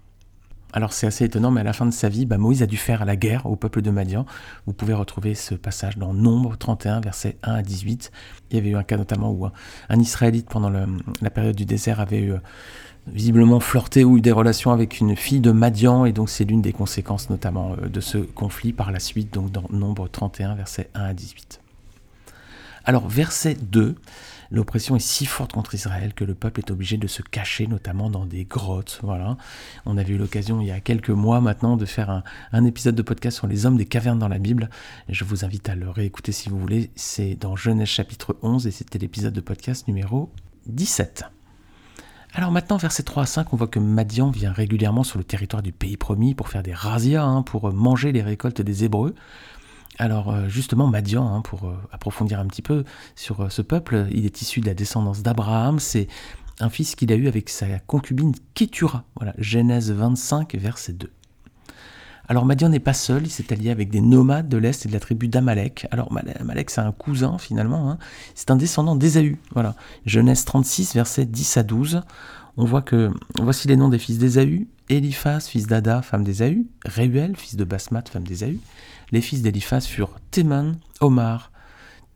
Alors 0.72 0.94
c'est 0.94 1.08
assez 1.08 1.26
étonnant, 1.26 1.50
mais 1.50 1.62
à 1.62 1.64
la 1.64 1.74
fin 1.74 1.88
de 1.88 1.92
sa 1.92 2.10
vie, 2.10 2.28
bah, 2.28 2.38
Moïse 2.38 2.62
a 2.62 2.68
dû 2.68 2.78
faire 2.78 3.04
la 3.04 3.16
guerre 3.16 3.48
au 3.48 3.56
peuple 3.56 3.82
de 3.82 3.90
Madian. 3.90 4.28
Vous 4.68 4.74
pouvez 4.74 4.94
retrouver 4.94 5.34
ce 5.34 5.56
passage 5.56 5.98
dans 5.98 6.14
Nombre 6.14 6.58
31, 6.58 7.02
versets 7.02 7.38
1 7.42 7.56
à 7.56 7.62
18. 7.64 8.12
Il 8.52 8.56
y 8.56 8.60
avait 8.60 8.70
eu 8.70 8.76
un 8.76 8.84
cas 8.84 8.98
notamment 8.98 9.32
où 9.32 9.48
un, 9.48 10.00
Israélite, 10.00 10.48
pendant 10.48 10.70
la 10.70 11.30
période 11.32 11.56
du 11.56 11.66
désert, 11.66 12.00
avait 12.00 12.20
eu, 12.20 12.34
euh, 12.34 12.40
visiblement 13.14 13.60
flirté 13.60 14.04
ou 14.04 14.18
eu 14.18 14.22
des 14.22 14.32
relations 14.32 14.72
avec 14.72 15.00
une 15.00 15.16
fille 15.16 15.40
de 15.40 15.52
Madian, 15.52 16.06
et 16.06 16.12
donc 16.12 16.30
c'est 16.30 16.46
l'une 16.46 16.62
des 16.62 16.74
conséquences 16.74 17.30
notamment 17.30 17.76
euh, 17.82 17.88
de 17.88 18.00
ce 18.00 18.18
conflit 18.18 18.74
par 18.74 18.92
la 18.92 19.00
suite, 19.00 19.34
donc 19.34 19.52
dans 19.52 19.66
Nombre 19.70 20.08
31, 20.08 20.56
versets 20.56 20.90
1 20.96 21.04
à 21.04 21.14
18. 21.14 21.62
Alors 22.86 23.08
verset 23.08 23.56
2, 23.56 23.96
L'oppression 24.52 24.96
est 24.96 25.00
si 25.00 25.26
forte 25.26 25.54
contre 25.54 25.76
Israël 25.76 26.14
que 26.14 26.24
le 26.24 26.34
peuple 26.34 26.62
est 26.62 26.72
obligé 26.72 26.98
de 26.98 27.08
se 27.08 27.22
cacher, 27.22 27.68
notamment 27.68 28.10
dans 28.10 28.26
des 28.26 28.46
grottes. 28.46 29.00
Voilà. 29.04 29.38
On 29.86 29.98
avait 29.98 30.14
eu 30.14 30.18
l'occasion 30.18 30.60
il 30.60 30.68
y 30.68 30.72
a 30.72 30.80
quelques 30.80 31.12
mois 31.12 31.40
maintenant 31.40 31.78
de 31.78 31.86
faire 31.86 32.10
un, 32.10 32.24
un, 32.52 32.66
épisode 32.66 32.96
de 32.96 33.02
podcast 33.04 33.38
sur 33.38 33.48
les 33.48 33.66
hommes 33.66 33.78
des 33.78 33.86
cavernes 33.86 34.20
dans 34.20 34.28
la 34.28 34.40
Bible. 34.40 34.70
Je 35.08 35.24
vous 35.24 35.46
invite 35.46 35.70
à 35.70 35.76
le 35.76 35.90
réécouter 35.90 36.32
si 36.32 36.50
vous 36.50 36.60
voulez. 36.60 36.90
C'est 36.96 37.36
dans 37.36 37.56
Genèse 37.56 37.90
chapitre 37.90 38.38
11 38.42 38.66
et 38.66 38.72
c'était 38.72 38.98
l'épisode 38.98 39.34
de 39.34 39.42
podcast 39.42 39.88
numéro 39.88 40.32
17. 40.66 41.39
Alors 42.34 42.52
maintenant, 42.52 42.78
versets 42.78 43.04
3 43.04 43.24
à 43.24 43.26
5, 43.26 43.54
on 43.54 43.56
voit 43.56 43.68
que 43.68 43.80
Madian 43.80 44.30
vient 44.30 44.52
régulièrement 44.52 45.04
sur 45.04 45.18
le 45.18 45.24
territoire 45.24 45.64
du 45.64 45.72
pays 45.72 45.98
promis 45.98 46.36
pour 46.36 46.48
faire 46.48 46.62
des 46.62 46.74
razzias, 46.74 47.24
hein, 47.24 47.42
pour 47.42 47.74
manger 47.74 48.12
les 48.12 48.22
récoltes 48.22 48.62
des 48.62 48.84
Hébreux. 48.84 49.16
Alors 49.98 50.32
euh, 50.32 50.48
justement, 50.48 50.88
Madian, 50.88 51.28
hein, 51.28 51.42
pour 51.42 51.66
euh, 51.66 51.76
approfondir 51.92 52.40
un 52.40 52.46
petit 52.46 52.62
peu 52.62 52.86
sur 53.16 53.42
euh, 53.42 53.50
ce 53.50 53.62
peuple, 53.62 54.08
il 54.12 54.26
est 54.26 54.42
issu 54.42 54.62
de 54.62 54.68
la 54.68 54.74
descendance 54.74 55.24
d'Abraham, 55.24 55.80
c'est 55.80 56.08
un 56.60 56.70
fils 56.70 56.96
qu'il 56.96 57.12
a 57.12 57.16
eu 57.16 57.28
avec 57.28 57.50
sa 57.50 57.80
concubine 57.80 58.34
Kétura. 58.54 59.04
Voilà, 59.16 59.34
Genèse 59.38 59.92
25, 59.92 60.56
verset 60.56 60.94
2. 60.94 61.10
Alors 62.32 62.46
Madian 62.46 62.70
n'est 62.70 62.80
pas 62.80 62.94
seul, 62.94 63.24
il 63.26 63.32
s'est 63.32 63.52
allié 63.52 63.72
avec 63.72 63.90
des 63.90 64.02
nomades 64.02 64.48
de 64.48 64.58
l'Est 64.58 64.86
et 64.86 64.88
de 64.88 64.94
la 64.94 65.00
tribu 65.00 65.28
d'Amalek. 65.28 65.88
Alors 65.90 66.16
Amalek 66.40 66.70
c'est 66.70 66.80
un 66.80 66.92
cousin 66.92 67.40
finalement, 67.40 67.90
hein. 67.90 67.98
c'est 68.36 68.52
un 68.52 68.56
descendant 68.56 68.96
d'Ésaü. 68.96 69.40
Voilà. 69.54 69.74
Genèse 70.06 70.46
36, 70.46 70.94
versets 70.94 71.26
10 71.26 71.58
à 71.58 71.64
12. 71.64 72.02
On 72.58 72.66
voit 72.66 72.84
que 72.84 73.12
voici 73.40 73.68
les 73.68 73.76
noms 73.76 73.90
des 73.90 73.98
fils 73.98 74.20
d'Ésaü, 74.20 74.68
Eliphaz, 74.90 75.48
fils 75.48 75.66
d'Ada, 75.66 76.04
femme 76.04 76.24
d'Ésaü, 76.24 76.68
Réuel, 76.86 77.36
fils 77.36 77.56
de 77.56 77.64
Basmat, 77.64 78.04
femme 78.08 78.28
d'Ésaü. 78.28 78.60
Les 79.12 79.22
fils 79.22 79.42
d'Eliphaz 79.42 79.88
furent 79.88 80.20
Théman, 80.30 80.78
Omar, 81.02 81.52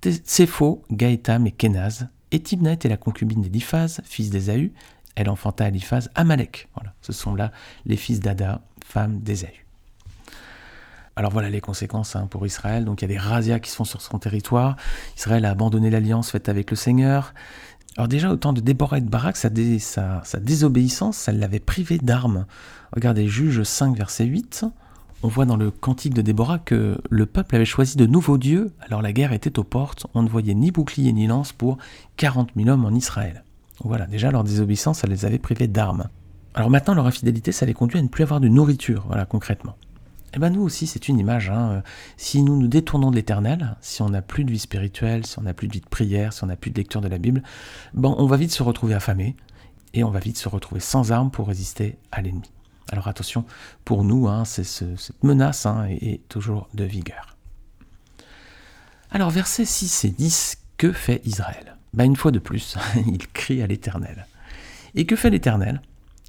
Tsépho, 0.03 0.83
Gaëtam 0.91 1.47
et 1.47 1.51
Kenaz. 1.51 2.07
Et 2.31 2.39
Tibna 2.39 2.73
était 2.73 2.89
la 2.89 2.97
concubine 2.97 3.41
d'Eliphaz, 3.41 4.01
fils 4.03 4.29
d'Ésaü. 4.29 4.73
Elle 5.15 5.29
enfanta 5.29 5.67
Eliphaz 5.67 6.11
Amalek. 6.13 6.69
Voilà, 6.75 6.93
ce 7.01 7.13
sont 7.13 7.33
là 7.33 7.51
les 7.87 7.97
fils 7.97 8.19
d'Ada, 8.19 8.61
femme 8.85 9.19
d'Ésaü. 9.19 9.62
Alors 11.15 11.31
voilà 11.31 11.49
les 11.49 11.61
conséquences 11.61 12.15
hein, 12.15 12.27
pour 12.29 12.45
Israël. 12.45 12.85
Donc 12.85 13.01
il 13.01 13.05
y 13.05 13.11
a 13.11 13.13
des 13.13 13.19
razzias 13.19 13.59
qui 13.59 13.69
se 13.69 13.75
font 13.75 13.83
sur 13.83 14.01
son 14.01 14.19
territoire. 14.19 14.75
Israël 15.17 15.45
a 15.45 15.51
abandonné 15.51 15.89
l'alliance 15.89 16.31
faite 16.31 16.49
avec 16.49 16.71
le 16.71 16.75
Seigneur. 16.75 17.33
Alors 17.95 18.07
déjà, 18.07 18.31
au 18.31 18.37
temps 18.37 18.53
de 18.53 18.61
Déborah 18.61 18.97
et 18.97 19.01
de 19.01 19.09
Barak, 19.09 19.37
sa, 19.37 19.49
sa, 20.23 20.39
désobéissance, 20.39 21.15
ça 21.15 21.31
l'avait 21.31 21.59
privé 21.59 21.99
d'armes. 21.99 22.47
Regardez 22.91 23.27
Juge 23.27 23.61
5, 23.61 23.95
verset 23.95 24.25
8. 24.25 24.65
On 25.21 25.27
voit 25.27 25.45
dans 25.45 25.57
le 25.57 25.69
cantique 25.69 26.15
de 26.15 26.23
Déborah 26.23 26.57
que 26.57 26.97
le 27.09 27.25
peuple 27.27 27.55
avait 27.55 27.65
choisi 27.65 27.95
de 27.95 28.07
nouveaux 28.07 28.39
dieux, 28.39 28.73
alors 28.81 29.01
la 29.01 29.13
guerre 29.13 29.31
était 29.31 29.57
aux 29.57 29.63
portes, 29.63 30.05
on 30.13 30.21
ne 30.21 30.27
voyait 30.27 30.53
ni 30.53 30.69
bouclier 30.69 31.13
ni 31.13 31.27
lance 31.27 31.53
pour 31.53 31.77
40 32.17 32.49
000 32.57 32.67
hommes 32.67 32.83
en 32.83 32.91
Israël. 32.91 33.45
Voilà, 33.85 34.05
déjà 34.05 34.31
leur 34.31 34.43
désobéissance, 34.43 34.99
ça 34.99 35.07
les 35.07 35.23
avait 35.23 35.39
privés 35.39 35.67
d'armes. 35.67 36.09
Alors 36.55 36.69
maintenant, 36.69 36.93
leur 36.93 37.07
infidélité, 37.07 37.53
ça 37.53 37.65
les 37.65 37.73
conduit 37.73 37.99
à 37.99 38.01
ne 38.01 38.09
plus 38.09 38.23
avoir 38.23 38.41
de 38.41 38.49
nourriture, 38.49 39.05
voilà, 39.07 39.25
concrètement. 39.25 39.77
Eh 40.35 40.39
bien 40.39 40.49
nous 40.49 40.61
aussi, 40.61 40.87
c'est 40.87 41.07
une 41.07 41.19
image. 41.19 41.49
Hein. 41.49 41.83
Si 42.17 42.41
nous 42.41 42.57
nous 42.57 42.67
détournons 42.67 43.11
de 43.11 43.15
l'éternel, 43.15 43.75
si 43.81 44.01
on 44.01 44.09
n'a 44.09 44.23
plus 44.23 44.43
de 44.43 44.51
vie 44.51 44.59
spirituelle, 44.59 45.25
si 45.25 45.37
on 45.37 45.43
n'a 45.43 45.53
plus 45.53 45.67
de 45.67 45.73
vie 45.73 45.81
de 45.81 45.87
prière, 45.87 46.33
si 46.33 46.43
on 46.43 46.47
n'a 46.47 46.55
plus 46.55 46.71
de 46.71 46.77
lecture 46.77 47.01
de 47.01 47.07
la 47.07 47.19
Bible, 47.19 47.43
bon, 47.93 48.15
on 48.17 48.25
va 48.25 48.37
vite 48.37 48.51
se 48.51 48.63
retrouver 48.63 48.95
affamé 48.95 49.35
et 49.93 50.03
on 50.03 50.09
va 50.09 50.19
vite 50.19 50.37
se 50.37 50.49
retrouver 50.49 50.81
sans 50.81 51.11
armes 51.11 51.29
pour 51.29 51.47
résister 51.47 51.97
à 52.11 52.21
l'ennemi. 52.21 52.51
Alors 52.91 53.07
attention, 53.07 53.45
pour 53.85 54.03
nous, 54.03 54.27
hein, 54.27 54.43
cette 54.43 55.23
menace 55.23 55.65
hein, 55.67 55.85
est, 55.89 56.27
toujours 56.29 56.67
de 56.73 56.83
vigueur. 56.83 57.37
Alors 59.11 59.29
versets 59.29 59.65
6 59.65 60.05
et 60.05 60.09
10, 60.09 60.57
que 60.77 60.91
fait 60.91 61.21
Israël? 61.25 61.77
Ben, 61.93 62.05
Une 62.05 62.15
fois 62.15 62.31
de 62.31 62.39
plus, 62.39 62.75
il 63.07 63.27
crie 63.27 63.61
à 63.61 63.67
l'Éternel. 63.67 64.25
Et 64.95 65.05
que 65.05 65.15
fait 65.15 65.29
l'Éternel? 65.29 65.81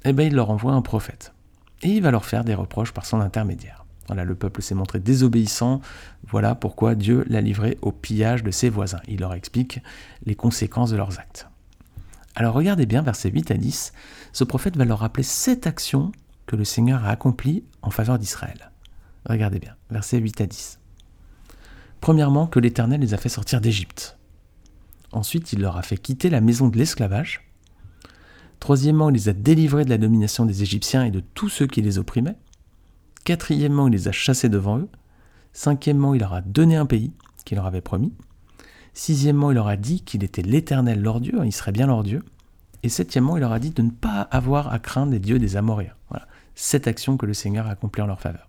Eh 0.05 0.13
bien, 0.13 0.27
il 0.27 0.35
leur 0.35 0.51
envoie 0.51 0.73
un 0.73 0.83
prophète. 0.83 1.33
Et 1.81 1.89
il 1.89 2.03
va 2.03 2.11
leur 2.11 2.25
faire 2.25 2.43
des 2.43 2.53
reproches 2.53 2.91
par 2.91 3.07
son 3.07 3.19
intermédiaire. 3.19 3.84
Voilà, 4.07 4.23
le 4.23 4.35
peuple 4.35 4.61
s'est 4.61 4.75
montré 4.75 4.99
désobéissant, 4.99 5.81
voilà 6.27 6.53
pourquoi 6.53 6.95
Dieu 6.95 7.25
l'a 7.27 7.41
livré 7.41 7.77
au 7.81 7.91
pillage 7.91 8.43
de 8.43 8.51
ses 8.51 8.69
voisins. 8.69 9.01
Il 9.07 9.21
leur 9.21 9.33
explique 9.33 9.79
les 10.25 10.35
conséquences 10.35 10.91
de 10.91 10.97
leurs 10.97 11.19
actes. 11.19 11.47
Alors 12.35 12.53
regardez 12.53 12.85
bien, 12.85 13.01
versets 13.01 13.29
8 13.29 13.51
à 13.51 13.55
10, 13.55 13.93
ce 14.33 14.43
prophète 14.43 14.77
va 14.77 14.85
leur 14.85 14.99
rappeler 14.99 15.23
sept 15.23 15.67
actions 15.67 16.11
que 16.45 16.55
le 16.55 16.65
Seigneur 16.65 17.03
a 17.05 17.09
accomplies 17.09 17.63
en 17.81 17.89
faveur 17.89 18.19
d'Israël. 18.19 18.71
Regardez 19.27 19.59
bien, 19.59 19.75
versets 19.89 20.19
8 20.19 20.41
à 20.41 20.45
10. 20.45 20.79
Premièrement, 22.01 22.45
que 22.45 22.59
l'Éternel 22.59 23.01
les 23.01 23.13
a 23.13 23.17
fait 23.17 23.29
sortir 23.29 23.61
d'Égypte. 23.61 24.17
Ensuite, 25.11 25.53
il 25.53 25.61
leur 25.61 25.77
a 25.77 25.81
fait 25.81 25.97
quitter 25.97 26.29
la 26.29 26.41
maison 26.41 26.67
de 26.67 26.77
l'esclavage. 26.77 27.49
Troisièmement, 28.59 29.09
il 29.09 29.13
les 29.13 29.29
a 29.29 29.33
délivrés 29.33 29.85
de 29.85 29.89
la 29.89 29.97
domination 29.97 30.45
des 30.45 30.61
Égyptiens 30.61 31.05
et 31.05 31.11
de 31.11 31.21
tous 31.21 31.49
ceux 31.49 31.67
qui 31.67 31.81
les 31.81 31.97
opprimaient. 31.97 32.35
Quatrièmement, 33.25 33.87
il 33.87 33.93
les 33.93 34.07
a 34.07 34.11
chassés 34.11 34.49
devant 34.49 34.77
eux. 34.77 34.87
Cinquièmement, 35.51 36.13
il 36.13 36.19
leur 36.21 36.33
a 36.33 36.41
donné 36.41 36.75
un 36.75 36.85
pays 36.85 37.11
qu'il 37.43 37.57
leur 37.57 37.65
avait 37.65 37.81
promis. 37.81 38.13
Sixièmement, 38.93 39.51
il 39.51 39.55
leur 39.55 39.67
a 39.67 39.77
dit 39.77 40.01
qu'il 40.03 40.23
était 40.23 40.43
l'Éternel 40.43 41.01
leur 41.01 41.19
Dieu, 41.19 41.33
il 41.43 41.51
serait 41.51 41.71
bien 41.71 41.87
leur 41.87 42.03
Dieu. 42.03 42.23
Et 42.83 42.89
septièmement, 42.89 43.35
il 43.35 43.39
leur 43.39 43.51
a 43.51 43.59
dit 43.59 43.71
de 43.71 43.81
ne 43.81 43.89
pas 43.89 44.21
avoir 44.21 44.71
à 44.71 44.77
craindre 44.77 45.11
les 45.11 45.19
dieux 45.19 45.39
des 45.39 45.57
Amoréens. 45.57 45.95
Voilà, 46.09 46.27
cette 46.53 46.87
action 46.87 47.17
que 47.17 47.25
le 47.25 47.33
Seigneur 47.33 47.65
a 47.65 47.71
accomplie 47.71 48.03
en 48.03 48.07
leur 48.07 48.21
faveur. 48.21 48.47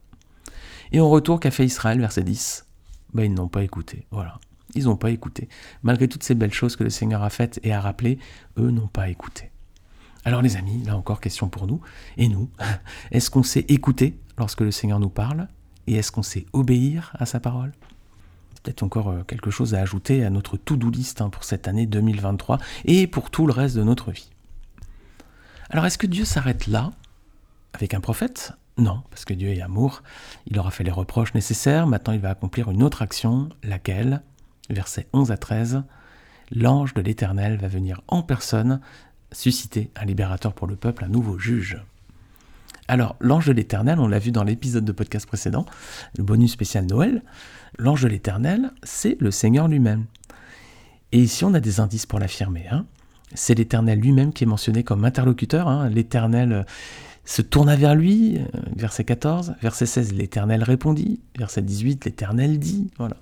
Et 0.93 1.01
en 1.01 1.09
retour, 1.09 1.41
qu'a 1.41 1.51
fait 1.51 1.65
Israël, 1.65 1.99
verset 1.99 2.23
10 2.23 2.67
ben, 3.15 3.25
Ils 3.25 3.35
n'ont 3.35 3.49
pas 3.49 3.65
écouté. 3.65 4.07
Voilà, 4.11 4.39
ils 4.75 4.85
n'ont 4.85 4.97
pas 4.97 5.11
écouté. 5.11 5.49
Malgré 5.83 6.07
toutes 6.07 6.23
ces 6.23 6.35
belles 6.35 6.53
choses 6.53 6.77
que 6.77 6.85
le 6.85 6.91
Seigneur 6.91 7.23
a 7.23 7.31
faites 7.31 7.59
et 7.63 7.73
a 7.73 7.81
rappelées, 7.81 8.19
eux 8.59 8.71
n'ont 8.71 8.89
pas 8.89 9.09
écouté. 9.09 9.51
Alors 10.27 10.43
les 10.43 10.57
amis, 10.57 10.83
là 10.83 10.97
encore 10.97 11.21
question 11.21 11.49
pour 11.49 11.69
nous. 11.69 11.81
Et 12.17 12.27
nous, 12.27 12.51
est-ce 13.13 13.31
qu'on 13.31 13.45
sait 13.45 13.65
écouter 13.69 14.19
lorsque 14.37 14.61
le 14.61 14.73
Seigneur 14.73 14.99
nous 14.99 15.09
parle 15.09 15.47
Et 15.87 15.95
est-ce 15.95 16.11
qu'on 16.11 16.25
sait 16.25 16.47
obéir 16.53 17.15
à 17.17 17.27
sa 17.27 17.39
parole? 17.39 17.73
Peut-être 18.65 18.83
encore 18.83 19.11
euh, 19.11 19.23
quelque 19.23 19.53
chose 19.53 19.77
à 19.77 19.81
ajouter 19.81 20.25
à 20.25 20.31
notre 20.31 20.57
to-do 20.57 20.91
list 20.91 21.21
hein, 21.21 21.31
pour 21.31 21.45
cette 21.45 21.69
année 21.69 21.87
2023 21.87 22.59
et 22.87 23.07
pour 23.07 23.31
tout 23.31 23.47
le 23.47 23.53
reste 23.53 23.77
de 23.77 23.85
notre 23.85 24.11
vie. 24.11 24.29
Alors 25.71 25.87
est-ce 25.87 25.97
que 25.97 26.09
Dieu 26.09 26.25
s'arrête 26.25 26.67
là 26.67 26.91
avec 27.73 27.95
un 27.95 28.01
prophète? 28.01 28.53
Non, 28.79 29.05
parce 29.11 29.25
que 29.25 29.33
Dieu 29.33 29.51
est 29.51 29.63
amour. 29.63 30.03
Il 30.49 30.59
aura 30.59 30.73
fait 30.73 30.83
les 30.83 30.91
reproches 30.91 31.35
nécessaires. 31.35 31.87
Maintenant, 31.87 32.13
il 32.13 32.21
va 32.21 32.31
accomplir 32.31 32.69
une 32.69 32.83
autre 32.83 33.01
action, 33.01 33.49
laquelle, 33.63 34.23
versets 34.71 35.07
11 35.13 35.31
à 35.31 35.37
13, 35.37 35.85
l'ange 36.51 36.95
de 36.95 37.01
l'Éternel 37.01 37.59
va 37.59 37.69
venir 37.69 38.03
en 38.09 38.23
personne 38.23 38.81
susciter 39.33 39.91
un 39.97 40.05
libérateur 40.05 40.53
pour 40.53 40.67
le 40.67 40.77
peuple, 40.77 41.05
un 41.05 41.09
nouveau 41.09 41.39
juge. 41.39 41.79
Alors, 42.89 43.17
l'ange 43.21 43.47
de 43.47 43.53
l'Éternel, 43.53 43.99
on 43.99 44.07
l'a 44.07 44.19
vu 44.19 44.31
dans 44.31 44.45
l'épisode 44.45 44.85
de 44.85 44.93
podcast 44.93 45.27
précédent, 45.27 45.67
le 46.17 46.25
bonus 46.25 46.53
spécial 46.53 46.87
Noël, 46.87 47.23
l'ange 47.79 48.03
de 48.03 48.09
l'Éternel, 48.09 48.71
c'est 48.83 49.17
le 49.21 49.31
Seigneur 49.31 49.67
lui-même. 49.67 50.05
Et 51.13 51.19
ici, 51.19 51.45
on 51.45 51.55
a 51.55 51.61
des 51.61 51.81
indices 51.81 52.07
pour 52.07 52.19
l'affirmer. 52.19 52.67
Hein. 52.71 52.87
C'est 53.35 53.55
l'Éternel 53.55 54.01
lui-même 54.01 54.33
qui 54.33 54.45
est 54.45 54.47
mentionné 54.47 54.85
comme 54.85 55.05
interlocuteur. 55.05 55.69
Hein. 55.69 55.89
L'Éternel 55.89 56.53
euh, 56.53 56.63
se 57.25 57.43
tourna 57.43 57.75
vers 57.75 57.95
lui, 57.95 58.39
euh, 58.39 58.61
verset 58.77 59.05
14. 59.05 59.55
Verset 59.63 59.87
16, 59.87 60.15
l'Éternel 60.15 60.63
répondit. 60.63 61.21
Verset 61.39 61.63
18, 61.63 62.05
l'Éternel 62.05 62.59
dit. 62.59 62.91
Voilà. 62.99 63.17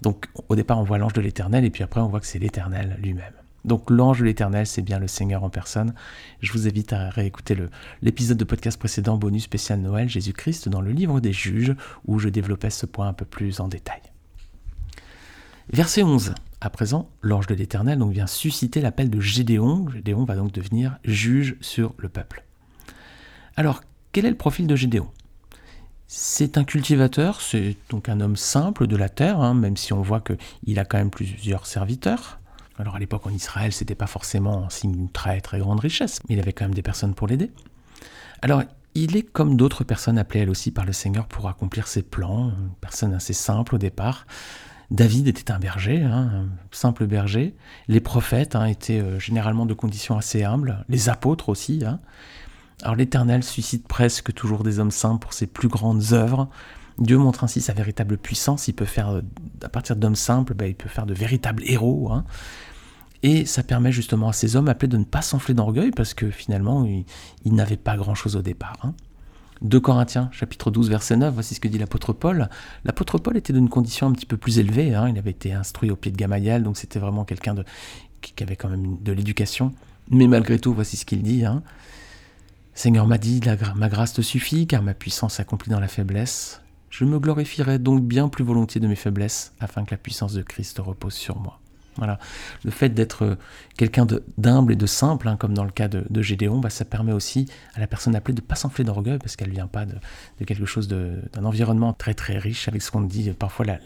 Donc, 0.00 0.28
au 0.48 0.56
départ, 0.56 0.78
on 0.78 0.84
voit 0.84 0.98
l'ange 0.98 1.12
de 1.12 1.20
l'Éternel, 1.20 1.64
et 1.64 1.70
puis 1.70 1.82
après, 1.82 2.00
on 2.00 2.08
voit 2.08 2.20
que 2.20 2.26
c'est 2.26 2.38
l'Éternel 2.38 2.98
lui-même. 3.02 3.41
Donc 3.64 3.90
l'ange 3.90 4.20
de 4.20 4.24
l'éternel, 4.24 4.66
c'est 4.66 4.82
bien 4.82 4.98
le 4.98 5.08
Seigneur 5.08 5.44
en 5.44 5.50
personne. 5.50 5.94
Je 6.40 6.52
vous 6.52 6.66
invite 6.66 6.92
à 6.92 7.10
réécouter 7.10 7.56
l'épisode 8.00 8.38
de 8.38 8.44
podcast 8.44 8.78
précédent, 8.78 9.16
bonus 9.16 9.44
spécial 9.44 9.80
Noël, 9.80 10.08
Jésus-Christ 10.08 10.68
dans 10.68 10.80
le 10.80 10.90
livre 10.90 11.20
des 11.20 11.32
juges, 11.32 11.74
où 12.06 12.18
je 12.18 12.28
développais 12.28 12.70
ce 12.70 12.86
point 12.86 13.08
un 13.08 13.12
peu 13.12 13.24
plus 13.24 13.60
en 13.60 13.68
détail. 13.68 14.00
Verset 15.72 16.02
11. 16.02 16.34
À 16.60 16.70
présent, 16.70 17.08
l'ange 17.22 17.46
de 17.46 17.54
l'Éternel 17.54 18.02
vient 18.10 18.26
susciter 18.26 18.80
l'appel 18.80 19.10
de 19.10 19.20
Gédéon. 19.20 19.88
Gédéon 19.88 20.24
va 20.24 20.36
donc 20.36 20.52
devenir 20.52 20.98
juge 21.04 21.56
sur 21.60 21.94
le 21.98 22.08
peuple. 22.08 22.44
Alors, 23.56 23.82
quel 24.12 24.26
est 24.26 24.30
le 24.30 24.36
profil 24.36 24.66
de 24.66 24.76
Gédéon? 24.76 25.08
C'est 26.06 26.58
un 26.58 26.64
cultivateur, 26.64 27.40
c'est 27.40 27.76
donc 27.88 28.08
un 28.08 28.20
homme 28.20 28.36
simple 28.36 28.86
de 28.86 28.96
la 28.96 29.08
terre, 29.08 29.40
hein, 29.40 29.54
même 29.54 29.76
si 29.76 29.92
on 29.92 30.02
voit 30.02 30.20
qu'il 30.20 30.78
a 30.78 30.84
quand 30.84 30.98
même 30.98 31.10
plusieurs 31.10 31.66
serviteurs. 31.66 32.38
Alors 32.82 32.96
à 32.96 32.98
l'époque 32.98 33.24
en 33.28 33.30
Israël, 33.30 33.72
c'était 33.72 33.94
pas 33.94 34.08
forcément 34.08 34.64
un 34.64 34.68
signe 34.68 34.90
d'une 34.90 35.08
très 35.08 35.40
très 35.40 35.60
grande 35.60 35.78
richesse, 35.78 36.18
mais 36.28 36.34
il 36.34 36.40
avait 36.40 36.52
quand 36.52 36.64
même 36.64 36.74
des 36.74 36.82
personnes 36.82 37.14
pour 37.14 37.28
l'aider. 37.28 37.52
Alors 38.42 38.64
il 38.96 39.16
est 39.16 39.22
comme 39.22 39.56
d'autres 39.56 39.84
personnes 39.84 40.18
appelées 40.18 40.40
elles 40.40 40.50
aussi 40.50 40.72
par 40.72 40.84
le 40.84 40.92
Seigneur 40.92 41.28
pour 41.28 41.48
accomplir 41.48 41.86
ses 41.86 42.02
plans, 42.02 42.48
une 42.48 42.74
personne 42.80 43.14
assez 43.14 43.34
simple 43.34 43.76
au 43.76 43.78
départ. 43.78 44.26
David 44.90 45.28
était 45.28 45.52
un 45.52 45.60
berger, 45.60 46.02
hein, 46.02 46.30
un 46.34 46.48
simple 46.72 47.06
berger. 47.06 47.54
Les 47.86 48.00
prophètes 48.00 48.56
hein, 48.56 48.64
étaient 48.64 48.98
euh, 48.98 49.20
généralement 49.20 49.64
de 49.64 49.74
conditions 49.74 50.18
assez 50.18 50.42
humbles, 50.42 50.84
les 50.88 51.08
apôtres 51.08 51.50
aussi. 51.50 51.84
Hein. 51.86 52.00
Alors 52.82 52.96
l'Éternel 52.96 53.44
suscite 53.44 53.86
presque 53.86 54.34
toujours 54.34 54.64
des 54.64 54.80
hommes 54.80 54.90
simples 54.90 55.20
pour 55.20 55.34
ses 55.34 55.46
plus 55.46 55.68
grandes 55.68 56.12
œuvres. 56.14 56.48
Dieu 56.98 57.16
montre 57.16 57.44
ainsi 57.44 57.60
sa 57.60 57.74
véritable 57.74 58.18
puissance. 58.18 58.66
Il 58.66 58.72
peut 58.72 58.86
faire, 58.86 59.22
à 59.62 59.68
partir 59.68 59.94
d'hommes 59.94 60.16
simples, 60.16 60.54
ben, 60.54 60.66
il 60.66 60.74
peut 60.74 60.88
faire 60.88 61.06
de 61.06 61.14
véritables 61.14 61.62
héros. 61.64 62.10
Hein. 62.10 62.24
Et 63.22 63.44
ça 63.46 63.62
permet 63.62 63.92
justement 63.92 64.28
à 64.28 64.32
ces 64.32 64.56
hommes 64.56 64.68
appelés 64.68 64.88
de 64.88 64.96
ne 64.96 65.04
pas 65.04 65.22
s'enfler 65.22 65.54
d'orgueil 65.54 65.90
parce 65.92 66.14
que 66.14 66.30
finalement, 66.30 66.84
ils, 67.44 67.54
n'avaient 67.54 67.76
pas 67.76 67.96
grand-chose 67.96 68.36
au 68.36 68.42
départ. 68.42 68.76
Hein. 68.82 68.94
2 69.62 69.78
Corinthiens, 69.78 70.28
chapitre 70.32 70.72
12, 70.72 70.90
verset 70.90 71.16
9, 71.16 71.32
voici 71.32 71.54
ce 71.54 71.60
que 71.60 71.68
dit 71.68 71.78
l'apôtre 71.78 72.12
Paul. 72.12 72.48
L'apôtre 72.84 73.18
Paul 73.18 73.36
était 73.36 73.52
d'une 73.52 73.68
condition 73.68 74.08
un 74.08 74.12
petit 74.12 74.26
peu 74.26 74.36
plus 74.36 74.58
élevée, 74.58 74.92
hein. 74.92 75.08
il 75.08 75.16
avait 75.18 75.30
été 75.30 75.52
instruit 75.52 75.92
au 75.92 75.96
pied 75.96 76.10
de 76.10 76.16
Gamaliel, 76.16 76.64
donc 76.64 76.76
c'était 76.76 76.98
vraiment 76.98 77.24
quelqu'un 77.24 77.54
qui 78.20 78.42
avait 78.42 78.56
quand 78.56 78.68
même 78.68 78.98
de 79.00 79.12
l'éducation. 79.12 79.72
Mais 80.10 80.26
malgré 80.26 80.58
tout, 80.58 80.74
voici 80.74 80.96
ce 80.96 81.04
qu'il 81.04 81.22
dit. 81.22 81.44
Hein. 81.44 81.62
Seigneur 82.74 83.06
m'a 83.06 83.18
dit, 83.18 83.40
ma 83.76 83.88
grâce 83.88 84.14
te 84.14 84.22
suffit, 84.22 84.66
car 84.66 84.82
ma 84.82 84.94
puissance 84.94 85.34
s'accomplit 85.34 85.70
dans 85.70 85.80
la 85.80 85.88
faiblesse. 85.88 86.60
Je 86.90 87.04
me 87.04 87.20
glorifierai 87.20 87.78
donc 87.78 88.02
bien 88.02 88.28
plus 88.28 88.44
volontiers 88.44 88.80
de 88.80 88.88
mes 88.88 88.96
faiblesses, 88.96 89.52
afin 89.60 89.84
que 89.84 89.92
la 89.92 89.96
puissance 89.96 90.32
de 90.32 90.42
Christ 90.42 90.80
repose 90.80 91.14
sur 91.14 91.38
moi. 91.38 91.61
Voilà. 91.96 92.18
Le 92.64 92.70
fait 92.70 92.88
d'être 92.88 93.24
euh, 93.24 93.34
quelqu'un 93.76 94.06
d'humble 94.38 94.72
et 94.72 94.76
de 94.76 94.86
simple, 94.86 95.28
hein, 95.28 95.36
comme 95.36 95.54
dans 95.54 95.64
le 95.64 95.70
cas 95.70 95.88
de, 95.88 96.22
Gédéon, 96.22 96.58
bah, 96.58 96.70
ça 96.70 96.84
permet 96.84 97.12
aussi 97.12 97.48
à 97.74 97.80
la 97.80 97.86
personne 97.86 98.16
appelée 98.16 98.34
de 98.34 98.40
ne 98.40 98.46
pas 98.46 98.54
s'enfler 98.54 98.84
d'orgueil, 98.84 99.18
parce 99.18 99.36
qu'elle 99.36 99.50
ne 99.50 99.54
vient 99.54 99.66
pas 99.66 99.84
de, 99.84 99.94
quelque 100.44 100.64
chose 100.64 100.88
d'un 100.88 101.44
environnement 101.44 101.92
très 101.92 102.14
très 102.14 102.38
riche, 102.38 102.68
avec 102.68 102.82
ce 102.82 102.90
qu'on 102.90 103.02
dit 103.02 103.30
euh, 103.30 103.34
parfois 103.34 103.66
la, 103.66 103.78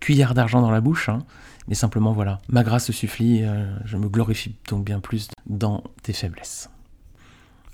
cuillère 0.00 0.34
d'argent 0.34 0.62
dans 0.62 0.70
la 0.70 0.80
bouche, 0.80 1.08
hein. 1.08 1.24
mais 1.66 1.74
simplement 1.74 2.12
voilà, 2.12 2.38
ma 2.48 2.62
grâce 2.62 2.90
suffit, 2.92 3.42
euh, 3.42 3.66
je 3.84 3.96
me 3.96 4.08
glorifie 4.08 4.54
donc 4.68 4.84
bien 4.84 5.00
plus 5.00 5.28
dans 5.46 5.82
tes 6.02 6.12
faiblesses. 6.12 6.70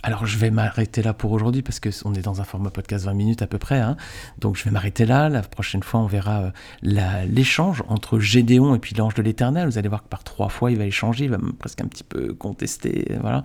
Alors 0.06 0.26
je 0.26 0.36
vais 0.36 0.50
m'arrêter 0.50 1.02
là 1.02 1.14
pour 1.14 1.32
aujourd'hui 1.32 1.62
parce 1.62 1.80
que 1.80 1.88
on 2.04 2.12
est 2.12 2.20
dans 2.20 2.42
un 2.42 2.44
format 2.44 2.68
podcast 2.68 3.06
20 3.06 3.14
minutes 3.14 3.40
à 3.40 3.46
peu 3.46 3.56
près. 3.56 3.80
Hein. 3.80 3.96
Donc 4.38 4.54
je 4.54 4.62
vais 4.64 4.70
m'arrêter 4.70 5.06
là. 5.06 5.30
La 5.30 5.40
prochaine 5.40 5.82
fois 5.82 6.00
on 6.00 6.06
verra 6.06 6.52
euh, 6.82 7.24
l'échange 7.26 7.82
entre 7.88 8.18
Gédéon 8.18 8.74
et 8.74 8.78
puis 8.78 8.94
l'ange 8.94 9.14
de 9.14 9.22
l'Éternel. 9.22 9.66
Vous 9.66 9.78
allez 9.78 9.88
voir 9.88 10.02
que 10.02 10.08
par 10.08 10.22
trois 10.22 10.50
fois 10.50 10.70
il 10.70 10.76
va 10.76 10.84
échanger, 10.84 11.24
il 11.24 11.30
va 11.30 11.38
presque 11.58 11.80
un 11.80 11.86
petit 11.86 12.04
peu 12.04 12.34
contester, 12.34 13.16
voilà, 13.22 13.44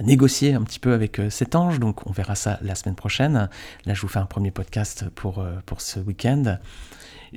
négocier 0.00 0.54
un 0.54 0.62
petit 0.62 0.80
peu 0.80 0.92
avec 0.92 1.20
euh, 1.20 1.30
cet 1.30 1.54
ange. 1.54 1.78
Donc 1.78 2.04
on 2.08 2.10
verra 2.10 2.34
ça 2.34 2.58
la 2.62 2.74
semaine 2.74 2.96
prochaine. 2.96 3.48
Là 3.86 3.94
je 3.94 4.00
vous 4.00 4.08
fais 4.08 4.18
un 4.18 4.26
premier 4.26 4.50
podcast 4.50 5.08
pour, 5.14 5.38
euh, 5.38 5.54
ce 5.78 6.00
week-end. 6.00 6.58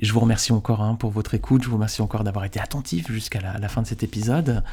Je 0.02 0.12
vous 0.12 0.20
remercie 0.20 0.50
encore 0.50 0.82
hein, 0.82 0.96
pour 0.96 1.12
votre 1.12 1.34
écoute. 1.34 1.62
Je 1.62 1.68
vous 1.68 1.76
remercie 1.76 2.02
encore 2.02 2.24
d'avoir 2.24 2.44
été 2.44 2.58
attentif 2.58 3.12
jusqu'à 3.12 3.40
la 3.40 3.68
fin 3.68 3.80
de 3.80 3.86
cet 3.86 4.02
épisode. 4.02 4.64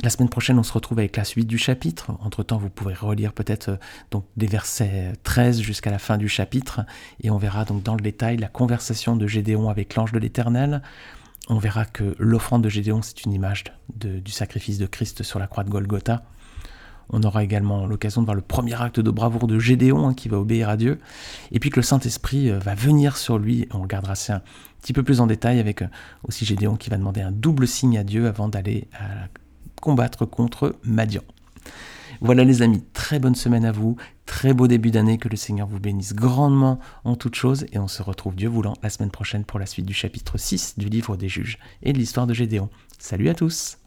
La 0.00 0.10
semaine 0.10 0.28
prochaine, 0.28 0.60
on 0.60 0.62
se 0.62 0.72
retrouve 0.72 1.00
avec 1.00 1.16
la 1.16 1.24
suite 1.24 1.48
du 1.48 1.58
chapitre. 1.58 2.12
Entre-temps, 2.20 2.56
vous 2.56 2.70
pourrez 2.70 2.94
relire 2.94 3.32
peut-être 3.32 3.70
euh, 4.14 4.20
des 4.36 4.46
versets 4.46 5.12
13 5.24 5.60
jusqu'à 5.60 5.90
la 5.90 5.98
fin 5.98 6.18
du 6.18 6.28
chapitre, 6.28 6.82
et 7.20 7.30
on 7.30 7.38
verra 7.38 7.64
donc 7.64 7.82
dans 7.82 7.96
le 7.96 8.00
détail 8.00 8.36
la 8.36 8.46
conversation 8.46 9.16
de 9.16 9.26
Gédéon 9.26 9.68
avec 9.68 9.96
l'ange 9.96 10.12
de 10.12 10.20
l'Éternel. 10.20 10.82
On 11.48 11.58
verra 11.58 11.84
que 11.84 12.14
l'offrande 12.18 12.62
de 12.62 12.68
Gédéon, 12.68 13.02
c'est 13.02 13.24
une 13.24 13.32
image 13.32 13.64
du 13.96 14.30
sacrifice 14.30 14.78
de 14.78 14.86
Christ 14.86 15.24
sur 15.24 15.40
la 15.40 15.48
croix 15.48 15.64
de 15.64 15.70
Golgotha. 15.70 16.22
On 17.10 17.22
aura 17.22 17.42
également 17.42 17.86
l'occasion 17.86 18.20
de 18.20 18.26
voir 18.26 18.36
le 18.36 18.42
premier 18.42 18.80
acte 18.80 19.00
de 19.00 19.10
bravoure 19.10 19.46
de 19.48 19.58
Gédéon 19.58 20.08
hein, 20.08 20.14
qui 20.14 20.28
va 20.28 20.38
obéir 20.38 20.68
à 20.68 20.76
Dieu. 20.76 21.00
Et 21.50 21.58
puis 21.58 21.70
que 21.70 21.76
le 21.76 21.82
Saint-Esprit 21.82 22.50
euh, 22.50 22.58
va 22.58 22.74
venir 22.74 23.16
sur 23.16 23.38
lui. 23.38 23.66
On 23.72 23.80
regardera 23.80 24.14
ça 24.14 24.36
un 24.36 24.42
petit 24.82 24.92
peu 24.92 25.02
plus 25.02 25.20
en 25.20 25.26
détail 25.26 25.58
avec 25.58 25.82
euh, 25.82 25.88
aussi 26.22 26.44
Gédéon 26.44 26.76
qui 26.76 26.90
va 26.90 26.98
demander 26.98 27.22
un 27.22 27.32
double 27.32 27.66
signe 27.66 27.96
à 27.96 28.04
Dieu 28.04 28.28
avant 28.28 28.48
d'aller 28.48 28.88
à 28.92 29.28
combattre 29.80 30.26
contre 30.26 30.76
Madian. 30.82 31.22
Voilà 32.20 32.42
les 32.42 32.62
amis, 32.62 32.82
très 32.92 33.20
bonne 33.20 33.36
semaine 33.36 33.64
à 33.64 33.70
vous, 33.70 33.96
très 34.26 34.52
beau 34.52 34.66
début 34.66 34.90
d'année, 34.90 35.18
que 35.18 35.28
le 35.28 35.36
Seigneur 35.36 35.68
vous 35.68 35.78
bénisse 35.78 36.14
grandement 36.14 36.80
en 37.04 37.14
toutes 37.14 37.36
choses, 37.36 37.66
et 37.72 37.78
on 37.78 37.88
se 37.88 38.02
retrouve 38.02 38.34
Dieu 38.34 38.48
voulant 38.48 38.74
la 38.82 38.90
semaine 38.90 39.10
prochaine 39.10 39.44
pour 39.44 39.60
la 39.60 39.66
suite 39.66 39.86
du 39.86 39.94
chapitre 39.94 40.36
6 40.36 40.78
du 40.78 40.88
livre 40.88 41.16
des 41.16 41.28
juges 41.28 41.58
et 41.82 41.92
de 41.92 41.98
l'histoire 41.98 42.26
de 42.26 42.34
Gédéon. 42.34 42.70
Salut 42.98 43.28
à 43.28 43.34
tous 43.34 43.78